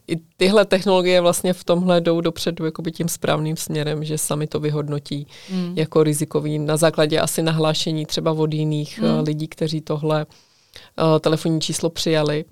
i 0.09 0.17
tyhle 0.37 0.65
technologie 0.65 1.21
vlastně 1.21 1.53
v 1.53 1.65
tomhle 1.65 2.01
jdou 2.01 2.21
dopředu 2.21 2.65
jakoby 2.65 2.93
tím 2.93 3.09
správným 3.09 3.57
směrem, 3.57 4.05
že 4.05 4.19
sami 4.19 4.47
to 4.47 4.61
vyhodnotí 4.61 5.27
hmm. 5.51 5.73
jako 5.77 6.03
rizikový 6.03 6.59
na 6.59 6.77
základě 6.77 7.21
asi 7.21 7.43
nahlášení 7.43 8.07
třeba 8.07 8.33
od 8.33 8.53
jiných 8.53 8.99
hmm. 8.99 9.21
lidí, 9.25 9.49
kteří 9.49 9.81
tohle 9.81 10.27
uh, 10.27 11.19
telefonní 11.19 11.61
číslo 11.61 11.91
přijali, 11.91 12.45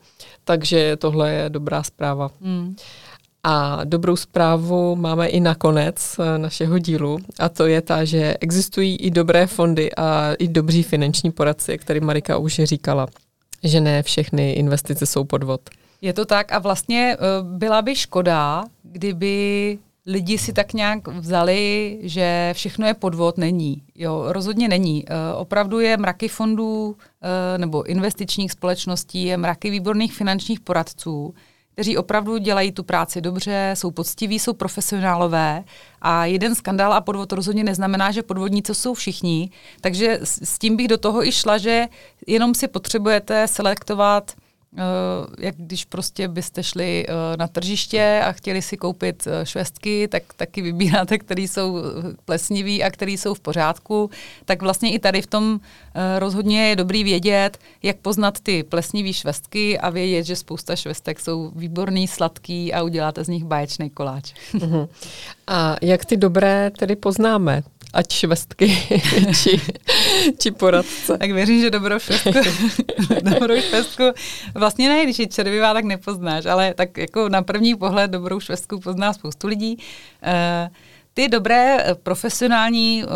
takže 0.44 0.96
tohle 0.96 1.32
je 1.32 1.50
dobrá 1.50 1.82
zpráva. 1.82 2.30
Hmm. 2.40 2.76
A 3.42 3.84
dobrou 3.84 4.16
zprávu 4.16 4.96
máme 4.96 5.28
i 5.28 5.40
nakonec 5.40 6.16
eh, 6.18 6.38
našeho 6.38 6.78
dílu 6.78 7.18
a 7.38 7.48
to 7.48 7.66
je 7.66 7.80
ta, 7.80 8.04
že 8.04 8.36
existují 8.40 8.96
i 8.96 9.10
dobré 9.10 9.46
fondy 9.46 9.94
a 9.94 10.34
i 10.34 10.48
dobří 10.48 10.82
finanční 10.82 11.30
poradci, 11.30 11.72
jak 11.72 11.84
tady 11.84 12.00
Marika 12.00 12.38
už 12.38 12.60
říkala, 12.64 13.06
že 13.64 13.80
ne 13.80 14.02
všechny 14.02 14.52
investice 14.52 15.06
jsou 15.06 15.24
podvod. 15.24 15.60
Je 16.02 16.12
to 16.12 16.24
tak 16.24 16.52
a 16.52 16.58
vlastně 16.58 17.16
eh, 17.16 17.26
byla 17.42 17.82
by 17.82 17.96
škoda, 17.96 18.64
kdyby 18.82 19.78
lidi 20.06 20.38
si 20.38 20.52
tak 20.52 20.72
nějak 20.72 21.08
vzali, 21.08 21.98
že 22.02 22.50
všechno 22.56 22.86
je 22.86 22.94
podvod, 22.94 23.38
není. 23.38 23.82
Jo, 23.94 24.24
rozhodně 24.28 24.68
není. 24.68 25.04
Eh, 25.06 25.34
opravdu 25.34 25.80
je 25.80 25.96
mraky 25.96 26.28
fondů 26.28 26.96
nebo 27.56 27.82
investičních 27.82 28.52
společností, 28.52 29.24
je 29.24 29.36
mraky 29.36 29.70
výborných 29.70 30.14
finančních 30.14 30.60
poradců, 30.60 31.34
kteří 31.78 31.96
opravdu 31.96 32.38
dělají 32.38 32.72
tu 32.72 32.82
práci 32.82 33.20
dobře, 33.20 33.70
jsou 33.74 33.90
poctiví, 33.90 34.38
jsou 34.38 34.52
profesionálové. 34.52 35.64
A 36.02 36.24
jeden 36.24 36.54
skandál 36.54 36.92
a 36.92 37.00
podvod 37.00 37.32
rozhodně 37.32 37.64
neznamená, 37.64 38.10
že 38.10 38.22
podvodníci 38.22 38.74
jsou 38.74 38.94
všichni, 38.94 39.50
takže 39.80 40.18
s 40.22 40.58
tím 40.58 40.76
bych 40.76 40.88
do 40.88 40.98
toho 40.98 41.26
i 41.26 41.32
šla, 41.32 41.58
že 41.58 41.86
jenom 42.26 42.54
si 42.54 42.68
potřebujete 42.68 43.48
selektovat 43.48 44.32
jak 45.38 45.54
když 45.56 45.84
prostě 45.84 46.28
byste 46.28 46.62
šli 46.62 47.06
uh, 47.08 47.14
na 47.36 47.48
tržiště 47.48 48.22
a 48.24 48.32
chtěli 48.32 48.62
si 48.62 48.76
koupit 48.76 49.26
uh, 49.26 49.32
švestky, 49.44 50.08
tak 50.08 50.22
taky 50.36 50.62
vybíráte, 50.62 51.18
které 51.18 51.42
jsou 51.42 51.78
plesniví 52.24 52.84
a 52.84 52.90
které 52.90 53.12
jsou 53.12 53.34
v 53.34 53.40
pořádku. 53.40 54.10
Tak 54.44 54.62
vlastně 54.62 54.92
i 54.92 54.98
tady 54.98 55.22
v 55.22 55.26
tom 55.26 55.60
rozhodně 56.18 56.68
je 56.68 56.76
dobrý 56.76 57.04
vědět, 57.04 57.58
jak 57.82 57.96
poznat 57.96 58.40
ty 58.40 58.62
plesnivé 58.62 59.12
švestky 59.12 59.78
a 59.78 59.90
vědět, 59.90 60.24
že 60.24 60.36
spousta 60.36 60.76
švestek 60.76 61.20
jsou 61.20 61.52
výborný, 61.56 62.08
sladký 62.08 62.72
a 62.72 62.82
uděláte 62.82 63.24
z 63.24 63.28
nich 63.28 63.44
báječný 63.44 63.90
koláč. 63.90 64.34
Uh-huh. 64.54 64.88
A 65.46 65.76
jak 65.82 66.04
ty 66.04 66.16
dobré 66.16 66.70
tedy 66.78 66.96
poznáme? 66.96 67.62
Ať 67.94 68.12
švestky 68.12 68.68
či, 69.42 69.60
či 70.38 70.50
poradce. 70.50 71.18
Tak 71.18 71.30
věřím, 71.30 71.60
že 71.60 71.70
dobrou 71.70 71.98
švestku, 71.98 72.30
dobrou 73.22 73.60
švestku 73.60 74.02
vlastně 74.54 74.88
ne, 74.88 75.04
když 75.04 75.18
je 75.18 75.26
červivá, 75.26 75.74
tak 75.74 75.84
nepoznáš, 75.84 76.46
ale 76.46 76.74
tak 76.74 76.98
jako 76.98 77.28
na 77.28 77.42
první 77.42 77.74
pohled 77.74 78.10
dobrou 78.10 78.40
švestku 78.40 78.80
pozná 78.80 79.12
spoustu 79.12 79.46
lidí. 79.46 79.76
Uh, 79.76 80.74
ty 81.14 81.28
dobré 81.28 81.76
eh, 81.78 81.94
profesionální 81.94 83.04
uh, 83.04 83.10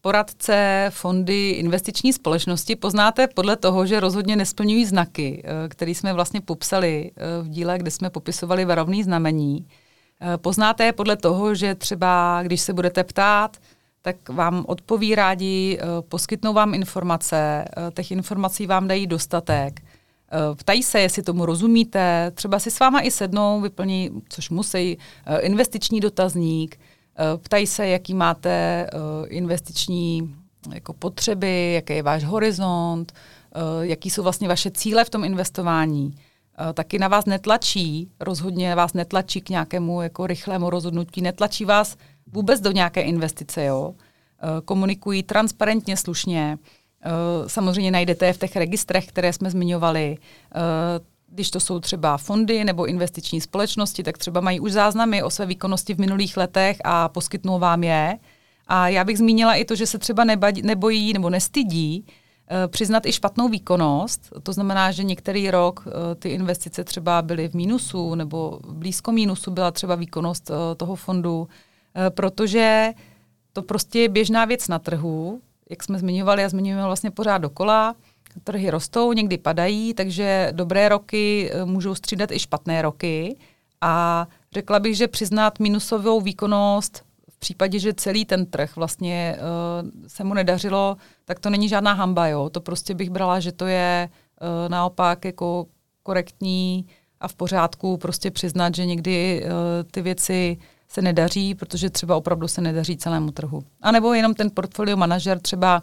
poradce, 0.00 0.86
fondy, 0.90 1.50
investiční 1.50 2.12
společnosti 2.12 2.76
poznáte 2.76 3.26
podle 3.26 3.56
toho, 3.56 3.86
že 3.86 4.00
rozhodně 4.00 4.36
nesplňují 4.36 4.84
znaky, 4.84 5.44
které 5.68 5.90
jsme 5.90 6.12
vlastně 6.12 6.40
popsali 6.40 7.10
v 7.42 7.48
díle, 7.48 7.78
kde 7.78 7.90
jsme 7.90 8.10
popisovali 8.10 8.64
varovný 8.64 9.02
znamení. 9.02 9.66
Poznáte 10.36 10.84
je 10.84 10.92
podle 10.92 11.16
toho, 11.16 11.54
že 11.54 11.74
třeba, 11.74 12.42
když 12.42 12.60
se 12.60 12.72
budete 12.72 13.04
ptát, 13.04 13.56
tak 14.04 14.28
vám 14.28 14.64
odpoví 14.68 15.14
rádi, 15.14 15.78
eh, 15.80 15.86
poskytnou 16.08 16.52
vám 16.52 16.74
informace, 16.74 17.64
eh, 17.64 17.90
těch 17.94 18.10
informací 18.10 18.66
vám 18.66 18.88
dají 18.88 19.06
dostatek. 19.06 19.80
Eh, 19.80 20.54
ptají 20.54 20.82
se, 20.82 21.00
jestli 21.00 21.22
tomu 21.22 21.46
rozumíte, 21.46 22.30
třeba 22.34 22.58
si 22.58 22.70
s 22.70 22.80
váma 22.80 23.00
i 23.00 23.10
sednou, 23.10 23.60
vyplní, 23.60 24.10
což 24.28 24.50
musí, 24.50 24.98
investiční 25.40 26.00
dotazník, 26.00 26.78
ptají 27.42 27.66
se, 27.66 27.86
jaký 27.86 28.14
máte 28.14 28.86
investiční 29.26 30.34
jako 30.74 30.92
potřeby, 30.92 31.72
jaký 31.72 31.92
je 31.92 32.02
váš 32.02 32.24
horizont, 32.24 33.12
jaký 33.80 34.10
jsou 34.10 34.22
vlastně 34.22 34.48
vaše 34.48 34.70
cíle 34.70 35.04
v 35.04 35.10
tom 35.10 35.24
investování. 35.24 36.14
Taky 36.74 36.98
na 36.98 37.08
vás 37.08 37.24
netlačí, 37.24 38.10
rozhodně 38.20 38.74
vás 38.74 38.92
netlačí 38.92 39.40
k 39.40 39.48
nějakému 39.48 40.02
jako 40.02 40.26
rychlému 40.26 40.70
rozhodnutí, 40.70 41.22
netlačí 41.22 41.64
vás 41.64 41.96
vůbec 42.34 42.60
do 42.60 42.72
nějaké 42.72 43.02
investice, 43.02 43.64
jo. 43.64 43.94
Eh, 44.44 44.60
komunikují 44.64 45.22
transparentně, 45.22 45.96
slušně. 45.96 46.58
Eh, 47.04 47.10
samozřejmě 47.48 47.90
najdete 47.90 48.26
je 48.26 48.32
v 48.32 48.38
těch 48.38 48.56
registrech, 48.56 49.06
které 49.06 49.32
jsme 49.32 49.50
zmiňovali. 49.50 50.18
Eh, 50.18 50.60
když 51.28 51.50
to 51.50 51.60
jsou 51.60 51.80
třeba 51.80 52.16
fondy 52.16 52.64
nebo 52.64 52.86
investiční 52.86 53.40
společnosti, 53.40 54.02
tak 54.02 54.18
třeba 54.18 54.40
mají 54.40 54.60
už 54.60 54.72
záznamy 54.72 55.22
o 55.22 55.30
své 55.30 55.46
výkonnosti 55.46 55.94
v 55.94 55.98
minulých 55.98 56.36
letech 56.36 56.76
a 56.84 57.08
poskytnou 57.08 57.58
vám 57.58 57.84
je. 57.84 58.18
A 58.66 58.88
já 58.88 59.04
bych 59.04 59.18
zmínila 59.18 59.54
i 59.54 59.64
to, 59.64 59.74
že 59.74 59.86
se 59.86 59.98
třeba 59.98 60.24
nebojí 60.62 61.12
nebo 61.12 61.30
nestydí 61.30 62.06
přiznat 62.68 63.06
i 63.06 63.12
špatnou 63.12 63.48
výkonnost. 63.48 64.32
To 64.42 64.52
znamená, 64.52 64.90
že 64.92 65.04
některý 65.04 65.50
rok 65.50 65.84
ty 66.18 66.28
investice 66.28 66.84
třeba 66.84 67.22
byly 67.22 67.48
v 67.48 67.54
mínusu 67.54 68.14
nebo 68.14 68.60
blízko 68.68 69.12
mínusu 69.12 69.50
byla 69.50 69.70
třeba 69.70 69.94
výkonnost 69.94 70.50
toho 70.76 70.94
fondu. 70.94 71.48
Eh, 71.96 72.10
protože 72.10 72.92
to 73.52 73.62
prostě 73.62 73.98
je 73.98 74.08
běžná 74.08 74.44
věc 74.44 74.68
na 74.68 74.78
trhu, 74.78 75.40
jak 75.70 75.82
jsme 75.82 75.98
zmiňovali 75.98 76.44
a 76.44 76.48
zmiňujeme 76.48 76.84
vlastně 76.84 77.10
pořád 77.10 77.38
dokola. 77.38 77.94
Trhy 78.44 78.70
rostou, 78.70 79.12
někdy 79.12 79.38
padají, 79.38 79.94
takže 79.94 80.48
dobré 80.52 80.88
roky 80.88 81.50
eh, 81.52 81.64
můžou 81.64 81.94
střídat 81.94 82.30
i 82.30 82.38
špatné 82.38 82.82
roky. 82.82 83.36
A 83.80 84.26
řekla 84.52 84.80
bych, 84.80 84.96
že 84.96 85.08
přiznat 85.08 85.60
minusovou 85.60 86.20
výkonnost 86.20 87.04
v 87.30 87.38
případě, 87.38 87.78
že 87.78 87.94
celý 87.94 88.24
ten 88.24 88.46
trh 88.46 88.76
vlastně 88.76 89.36
uh, 89.36 89.90
se 90.06 90.24
mu 90.24 90.34
nedařilo, 90.34 90.96
tak 91.24 91.40
to 91.40 91.50
není 91.50 91.68
žádná 91.68 91.92
hamba. 91.92 92.26
Jo? 92.26 92.50
To 92.50 92.60
prostě 92.60 92.94
bych 92.94 93.10
brala, 93.10 93.40
že 93.40 93.52
to 93.52 93.66
je 93.66 94.08
uh, 94.08 94.68
naopak 94.68 95.24
jako 95.24 95.66
korektní 96.02 96.86
a 97.20 97.28
v 97.28 97.34
pořádku 97.34 97.96
prostě 97.96 98.30
přiznat, 98.30 98.74
že 98.74 98.86
někdy 98.86 99.44
uh, 99.44 99.50
ty 99.90 100.02
věci 100.02 100.58
se 100.94 101.02
nedaří, 101.02 101.54
protože 101.54 101.90
třeba 101.90 102.16
opravdu 102.16 102.48
se 102.48 102.60
nedaří 102.60 102.96
celému 102.96 103.30
trhu. 103.30 103.64
A 103.82 103.92
nebo 103.92 104.14
jenom 104.14 104.34
ten 104.34 104.50
portfolio 104.54 104.96
manažer 104.96 105.38
třeba 105.38 105.82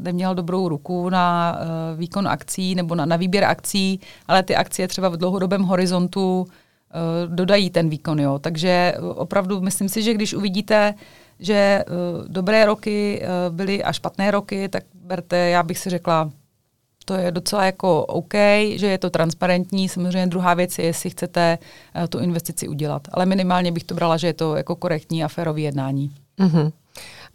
neměl 0.00 0.34
dobrou 0.34 0.68
ruku 0.68 1.08
na 1.10 1.56
uh, 1.58 1.98
výkon 1.98 2.28
akcí 2.28 2.74
nebo 2.74 2.94
na, 2.94 3.06
na 3.06 3.16
výběr 3.16 3.44
akcí, 3.44 4.00
ale 4.28 4.42
ty 4.42 4.56
akcie 4.56 4.88
třeba 4.88 5.08
v 5.08 5.16
dlouhodobém 5.16 5.62
horizontu 5.62 6.40
uh, 6.40 7.34
dodají 7.34 7.70
ten 7.70 7.88
výkon. 7.88 8.20
Jo. 8.20 8.38
Takže 8.38 8.94
opravdu 9.00 9.60
myslím 9.60 9.88
si, 9.88 10.02
že 10.02 10.14
když 10.14 10.34
uvidíte, 10.34 10.94
že 11.38 11.84
uh, 11.88 12.28
dobré 12.28 12.66
roky 12.66 13.22
uh, 13.22 13.56
byly 13.56 13.84
a 13.84 13.92
špatné 13.92 14.30
roky, 14.30 14.68
tak 14.68 14.84
berte, 14.94 15.36
já 15.36 15.62
bych 15.62 15.78
si 15.78 15.90
řekla, 15.90 16.30
to 17.04 17.14
je 17.14 17.30
docela 17.30 17.64
jako 17.64 18.04
OK, 18.06 18.34
že 18.74 18.86
je 18.86 18.98
to 18.98 19.10
transparentní. 19.10 19.88
Samozřejmě 19.88 20.26
druhá 20.26 20.54
věc 20.54 20.78
je, 20.78 20.84
jestli 20.84 21.10
chcete 21.10 21.58
uh, 21.96 22.06
tu 22.06 22.18
investici 22.18 22.68
udělat. 22.68 23.02
Ale 23.12 23.26
minimálně 23.26 23.72
bych 23.72 23.84
to 23.84 23.94
brala, 23.94 24.16
že 24.16 24.26
je 24.26 24.34
to 24.34 24.56
jako 24.56 24.76
korektní 24.76 25.24
a 25.24 25.28
férový 25.28 25.62
jednání. 25.62 26.12
Mm-hmm. 26.38 26.72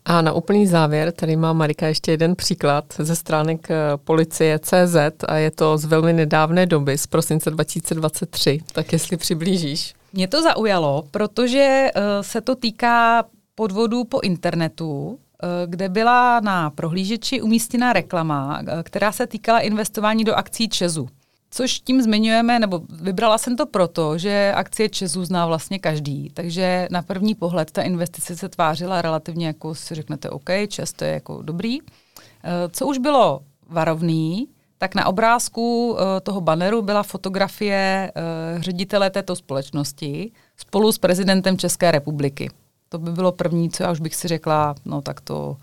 A 0.06 0.21
na 0.21 0.34
úplný 0.34 0.67
závěr, 0.67 1.12
tady 1.12 1.36
má 1.36 1.54
Marika 1.54 1.88
ještě 1.88 2.12
jeden 2.12 2.36
příklad 2.36 2.86
ze 2.97 3.15
stránek 3.15 3.71
eh, 3.71 3.75
policie 4.04 4.60
CZ 4.60 4.95
a 5.28 5.36
je 5.36 5.51
to 5.51 5.78
z 5.78 5.86
velmi 5.86 6.13
nedávné 6.13 6.65
doby, 6.65 6.97
z 6.97 7.08
prosince 7.08 7.51
2023. 7.51 8.60
Tak 8.71 8.93
jestli 8.93 9.17
přiblížíš. 9.17 9.93
Mě 10.13 10.28
to 10.28 10.41
zaujalo, 10.41 11.04
protože 11.12 11.88
uh, 11.95 12.01
se 12.21 12.41
to 12.41 12.56
týká 12.56 13.25
podvodů 13.56 14.04
po 14.04 14.19
internetu, 14.21 15.19
eh, 15.19 15.25
kde 15.65 15.89
byla 15.89 16.39
na 16.39 16.69
prohlížeči 16.69 17.41
umístěná 17.41 17.93
reklama, 17.93 18.62
která 18.84 19.12
se 19.12 19.28
týkala 19.28 19.60
investování 19.60 20.24
do 20.24 20.36
akcí 20.36 20.69
Česu. 20.69 21.10
Což 21.52 21.80
tím 21.80 22.02
zmiňujeme, 22.02 22.60
nebo 22.60 22.82
vybrala 23.02 23.38
jsem 23.38 23.56
to 23.56 23.65
proto, 23.65 24.17
že 24.17 24.54
akcie 24.56 24.89
Česu 24.89 25.26
zná 25.26 25.45
vlastně 25.45 25.80
každý, 25.80 26.30
takže 26.34 26.88
na 26.91 27.02
první 27.02 27.36
pohled 27.36 27.71
ta 27.71 27.82
investice 27.82 28.36
se 28.36 28.50
tvářila 28.50 29.02
relativně 29.02 29.48
jako 29.48 29.76
si 29.76 29.95
řeknete 29.95 30.30
OK, 30.30 30.50
Čes 30.67 30.93
to 30.93 31.04
je 31.04 31.12
jako 31.12 31.41
dobrý. 31.41 31.80
Eh, 31.82 32.69
co 32.71 32.88
už 32.88 32.98
bylo 32.98 33.41
varovný, 33.69 34.48
tak 34.78 34.95
na 34.95 35.08
obrázku 35.08 35.98
eh, 35.98 36.21
toho 36.21 36.41
banneru 36.41 36.82
byla 36.82 37.04
fotografie 37.04 38.12
eh, 38.15 38.21
ředitele 38.62 39.10
této 39.10 39.36
společnosti 39.36 40.32
spolu 40.58 40.91
s 40.91 40.98
prezidentem 40.98 41.58
České 41.58 41.91
republiky. 41.91 42.50
To 42.89 43.00
by 43.00 43.12
bylo 43.12 43.32
první, 43.32 43.69
co 43.69 43.84
já 43.84 43.91
už 43.91 44.00
bych 44.00 44.15
si 44.15 44.28
řekla, 44.28 44.76
no 44.86 45.02
tak 45.02 45.21
to, 45.21 45.58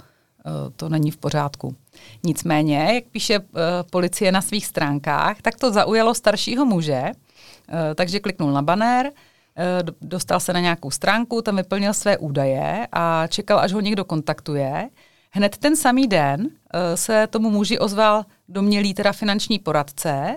to 0.76 0.88
není 0.88 1.10
v 1.10 1.16
pořádku. 1.16 1.76
Nicméně, 2.24 2.90
jak 2.94 3.04
píše 3.04 3.38
uh, 3.38 3.46
policie 3.90 4.32
na 4.32 4.42
svých 4.42 4.66
stránkách, 4.66 5.42
tak 5.42 5.56
to 5.56 5.72
zaujalo 5.72 6.14
staršího 6.14 6.64
muže, 6.64 7.02
uh, 7.02 7.74
takže 7.94 8.20
kliknul 8.20 8.52
na 8.52 8.62
banner, 8.62 9.12
dostal 10.00 10.40
se 10.40 10.52
na 10.52 10.60
nějakou 10.60 10.90
stránku, 10.90 11.42
tam 11.42 11.56
vyplnil 11.56 11.94
své 11.94 12.18
údaje 12.18 12.88
a 12.92 13.26
čekal, 13.26 13.58
až 13.58 13.72
ho 13.72 13.80
někdo 13.80 14.04
kontaktuje. 14.04 14.88
Hned 15.30 15.58
ten 15.58 15.76
samý 15.76 16.06
den 16.06 16.48
se 16.94 17.26
tomu 17.26 17.50
muži 17.50 17.78
ozval 17.78 18.24
domělý 18.48 18.94
teda 18.94 19.12
finanční 19.12 19.58
poradce, 19.58 20.36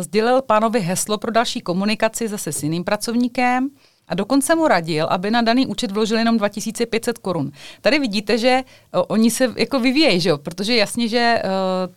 sdělil 0.00 0.42
pánovi 0.42 0.80
heslo 0.80 1.18
pro 1.18 1.30
další 1.30 1.60
komunikaci 1.60 2.28
zase 2.28 2.52
s 2.52 2.62
jiným 2.62 2.84
pracovníkem, 2.84 3.68
a 4.10 4.14
dokonce 4.14 4.54
mu 4.54 4.68
radil, 4.68 5.06
aby 5.06 5.30
na 5.30 5.42
daný 5.42 5.66
účet 5.66 5.90
vložil 5.90 6.18
jenom 6.18 6.38
2500 6.38 7.18
korun. 7.18 7.52
Tady 7.80 7.98
vidíte, 7.98 8.38
že 8.38 8.62
o, 8.92 9.04
oni 9.04 9.30
se 9.30 9.54
jako 9.56 9.80
vyvíjejí, 9.80 10.20
že 10.20 10.30
jo? 10.30 10.38
protože 10.38 10.76
jasně, 10.76 11.08
že 11.08 11.42
uh, 11.44 11.50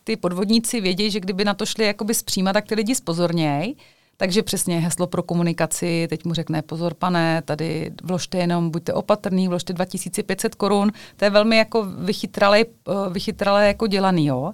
ty 0.04 0.18
podvodníci 0.18 0.82
vědí, 0.82 1.12
že 1.12 1.20
kdyby 1.20 1.46
na 1.46 1.54
to 1.54 1.66
šli 1.66 1.86
jakoby 1.86 2.14
zpříma, 2.14 2.54
tak 2.54 2.68
ty 2.68 2.76
lidi 2.76 2.96
spozornějí. 2.96 3.78
Takže 4.18 4.44
přesně 4.44 4.80
heslo 4.80 5.08
pro 5.08 5.24
komunikaci, 5.24 6.08
teď 6.10 6.26
mu 6.26 6.34
řekne, 6.34 6.62
pozor 6.62 6.94
pane, 6.94 7.42
tady 7.42 7.92
vložte 8.04 8.38
jenom, 8.38 8.70
buďte 8.70 8.94
opatrný, 8.94 9.48
vložte 9.48 9.74
2500 9.74 10.56
korun, 10.56 10.92
to 11.18 11.26
je 11.26 11.30
velmi 11.30 11.58
jako 11.58 11.84
vychytralé, 11.84 12.66
vychytralé 13.12 13.68
jako 13.68 13.88
dělaný, 13.88 14.26
jo. 14.26 14.54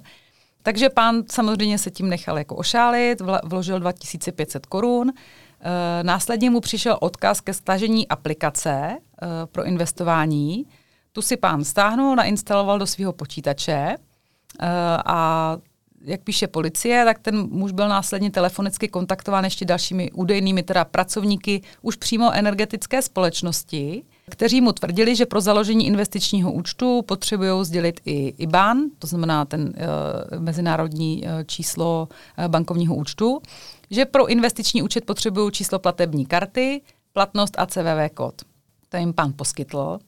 Takže 0.62 0.88
pán 0.88 1.22
samozřejmě 1.30 1.78
se 1.78 1.90
tím 1.90 2.08
nechal 2.08 2.38
jako 2.38 2.56
ošálit, 2.56 3.22
vložil 3.44 3.80
2500 3.80 4.66
korun, 4.66 5.12
následně 6.02 6.50
mu 6.50 6.60
přišel 6.60 6.98
odkaz 7.00 7.40
ke 7.40 7.54
stažení 7.54 8.08
aplikace 8.08 8.70
eh, 8.90 9.26
pro 9.46 9.64
investování. 9.64 10.66
Tu 11.12 11.22
si 11.22 11.36
pán 11.36 11.64
stáhnul, 11.64 12.16
nainstaloval 12.16 12.78
do 12.78 12.86
svého 12.86 13.12
počítače 13.12 13.96
eh, 14.60 14.66
a 15.06 15.58
jak 16.04 16.20
píše 16.20 16.46
policie, 16.46 17.04
tak 17.04 17.18
ten 17.18 17.48
muž 17.50 17.72
byl 17.72 17.88
následně 17.88 18.30
telefonicky 18.30 18.88
kontaktován 18.88 19.44
ještě 19.44 19.64
dalšími 19.64 20.10
údajnými 20.12 20.62
teda 20.62 20.84
pracovníky 20.84 21.62
už 21.82 21.96
přímo 21.96 22.32
energetické 22.32 23.02
společnosti, 23.02 24.02
kteří 24.30 24.60
mu 24.60 24.72
tvrdili, 24.72 25.16
že 25.16 25.26
pro 25.26 25.40
založení 25.40 25.86
investičního 25.86 26.52
účtu 26.52 27.02
potřebují 27.02 27.64
sdělit 27.64 28.00
i 28.04 28.34
IBAN, 28.38 28.78
to 28.98 29.06
znamená 29.06 29.44
ten 29.44 29.60
uh, 29.62 30.40
mezinárodní 30.40 31.22
uh, 31.22 31.28
číslo 31.46 32.08
uh, 32.38 32.44
bankovního 32.48 32.94
účtu, 32.94 33.42
že 33.90 34.04
pro 34.04 34.26
investiční 34.26 34.82
účet 34.82 35.04
potřebují 35.04 35.52
číslo 35.52 35.78
platební 35.78 36.26
karty, 36.26 36.82
platnost 37.12 37.54
a 37.58 37.66
CVV 37.66 38.14
kód. 38.14 38.34
To 38.88 38.96
jim 38.96 39.12
pán 39.12 39.32
poskytl. 39.36 39.98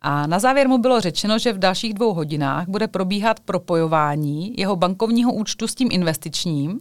A 0.00 0.26
na 0.26 0.38
závěr 0.38 0.68
mu 0.68 0.78
bylo 0.78 1.00
řečeno, 1.00 1.38
že 1.38 1.52
v 1.52 1.58
dalších 1.58 1.94
dvou 1.94 2.14
hodinách 2.14 2.68
bude 2.68 2.88
probíhat 2.88 3.40
propojování 3.40 4.54
jeho 4.56 4.76
bankovního 4.76 5.32
účtu 5.32 5.68
s 5.68 5.74
tím 5.74 5.88
investičním 5.92 6.80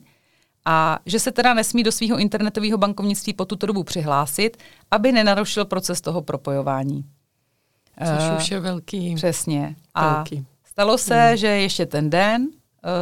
a 0.65 0.99
že 1.05 1.19
se 1.19 1.31
teda 1.31 1.53
nesmí 1.53 1.83
do 1.83 1.91
svého 1.91 2.17
internetového 2.17 2.77
bankovnictví 2.77 3.33
po 3.33 3.45
tuto 3.45 3.67
dobu 3.67 3.83
přihlásit, 3.83 4.57
aby 4.91 5.11
nenarušil 5.11 5.65
proces 5.65 6.01
toho 6.01 6.21
propojování. 6.21 7.05
Což 7.99 8.29
uh, 8.29 8.37
už 8.37 8.51
je 8.51 8.59
velký. 8.59 9.15
Přesně. 9.15 9.75
A 9.93 10.13
velký. 10.13 10.45
stalo 10.65 10.97
se, 10.97 11.27
hmm. 11.27 11.37
že 11.37 11.47
ještě 11.47 11.85
ten 11.85 12.09
den 12.09 12.47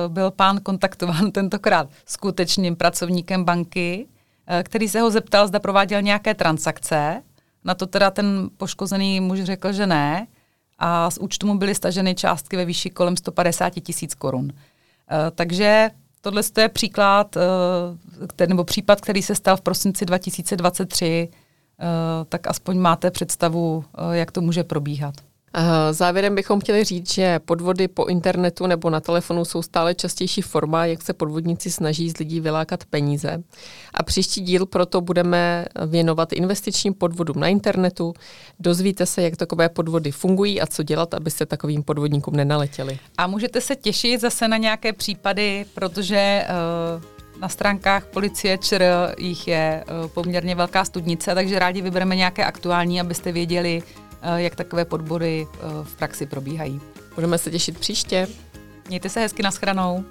byl 0.07 0.31
pán 0.31 0.59
kontaktován 0.59 1.31
tentokrát 1.31 1.89
skutečným 2.05 2.75
pracovníkem 2.75 3.43
banky, 3.43 4.07
uh, 4.07 4.63
který 4.63 4.89
se 4.89 5.01
ho 5.01 5.11
zeptal, 5.11 5.47
zda 5.47 5.59
prováděl 5.59 6.01
nějaké 6.01 6.33
transakce. 6.33 7.23
Na 7.63 7.75
to 7.75 7.87
teda 7.87 8.11
ten 8.11 8.49
poškozený 8.57 9.19
muž 9.19 9.43
řekl, 9.43 9.71
že 9.71 9.87
ne. 9.87 10.27
A 10.79 11.11
z 11.11 11.17
účtu 11.17 11.47
mu 11.47 11.57
byly 11.57 11.75
staženy 11.75 12.15
částky 12.15 12.57
ve 12.57 12.65
výši 12.65 12.89
kolem 12.89 13.17
150 13.17 13.69
tisíc 13.69 14.15
korun. 14.15 14.45
Uh, 14.45 14.51
takže 15.35 15.89
Tohle 16.21 16.41
je 16.57 16.69
příklad, 16.69 17.37
eh, 18.37 18.47
nebo 18.47 18.63
případ, 18.63 19.01
který 19.01 19.21
se 19.21 19.35
stal 19.35 19.57
v 19.57 19.61
prosinci 19.61 20.05
2023, 20.05 21.29
eh, 21.79 22.25
tak 22.25 22.47
aspoň 22.47 22.77
máte 22.77 23.11
představu, 23.11 23.85
eh, 23.93 24.17
jak 24.17 24.31
to 24.31 24.41
může 24.41 24.63
probíhat. 24.63 25.15
Závěrem 25.91 26.35
bychom 26.35 26.59
chtěli 26.59 26.83
říct, 26.83 27.13
že 27.13 27.39
podvody 27.39 27.87
po 27.87 28.05
internetu 28.05 28.67
nebo 28.67 28.89
na 28.89 28.99
telefonu 28.99 29.45
jsou 29.45 29.61
stále 29.61 29.95
častější 29.95 30.41
forma, 30.41 30.85
jak 30.85 31.01
se 31.01 31.13
podvodníci 31.13 31.71
snaží 31.71 32.09
z 32.09 32.17
lidí 32.17 32.39
vylákat 32.39 32.85
peníze. 32.85 33.43
A 33.93 34.03
příští 34.03 34.41
díl 34.41 34.65
proto 34.65 35.01
budeme 35.01 35.65
věnovat 35.85 36.33
investičním 36.33 36.93
podvodům 36.93 37.39
na 37.39 37.47
internetu. 37.47 38.13
Dozvíte 38.59 39.05
se, 39.05 39.21
jak 39.21 39.35
takové 39.35 39.69
podvody 39.69 40.11
fungují 40.11 40.61
a 40.61 40.65
co 40.67 40.83
dělat, 40.83 41.13
aby 41.13 41.31
se 41.31 41.45
takovým 41.45 41.83
podvodníkům 41.83 42.35
nenaletěli. 42.35 42.99
A 43.17 43.27
můžete 43.27 43.61
se 43.61 43.75
těšit 43.75 44.21
zase 44.21 44.47
na 44.47 44.57
nějaké 44.57 44.93
případy, 44.93 45.65
protože 45.73 46.45
uh, 46.95 47.41
na 47.41 47.49
stránkách 47.49 48.05
policie 48.05 48.57
ČR 48.57 48.83
jich 49.17 49.47
je 49.47 49.83
uh, 50.03 50.07
poměrně 50.07 50.55
velká 50.55 50.85
studnice, 50.85 51.35
takže 51.35 51.59
rádi 51.59 51.81
vybereme 51.81 52.15
nějaké 52.15 52.45
aktuální, 52.45 53.01
abyste 53.01 53.31
věděli, 53.31 53.83
Eh, 53.83 54.08
jak 54.35 54.55
takové 54.55 54.85
podbory 54.85 55.47
eh, 55.53 55.57
v 55.83 55.95
praxi 55.95 56.25
probíhají. 56.25 56.81
Budeme 57.15 57.37
se 57.37 57.51
těšit 57.51 57.79
příště. 57.79 58.27
Mějte 58.87 59.09
se 59.09 59.19
hezky 59.19 59.43
na 59.43 59.51
schranou. 59.51 60.05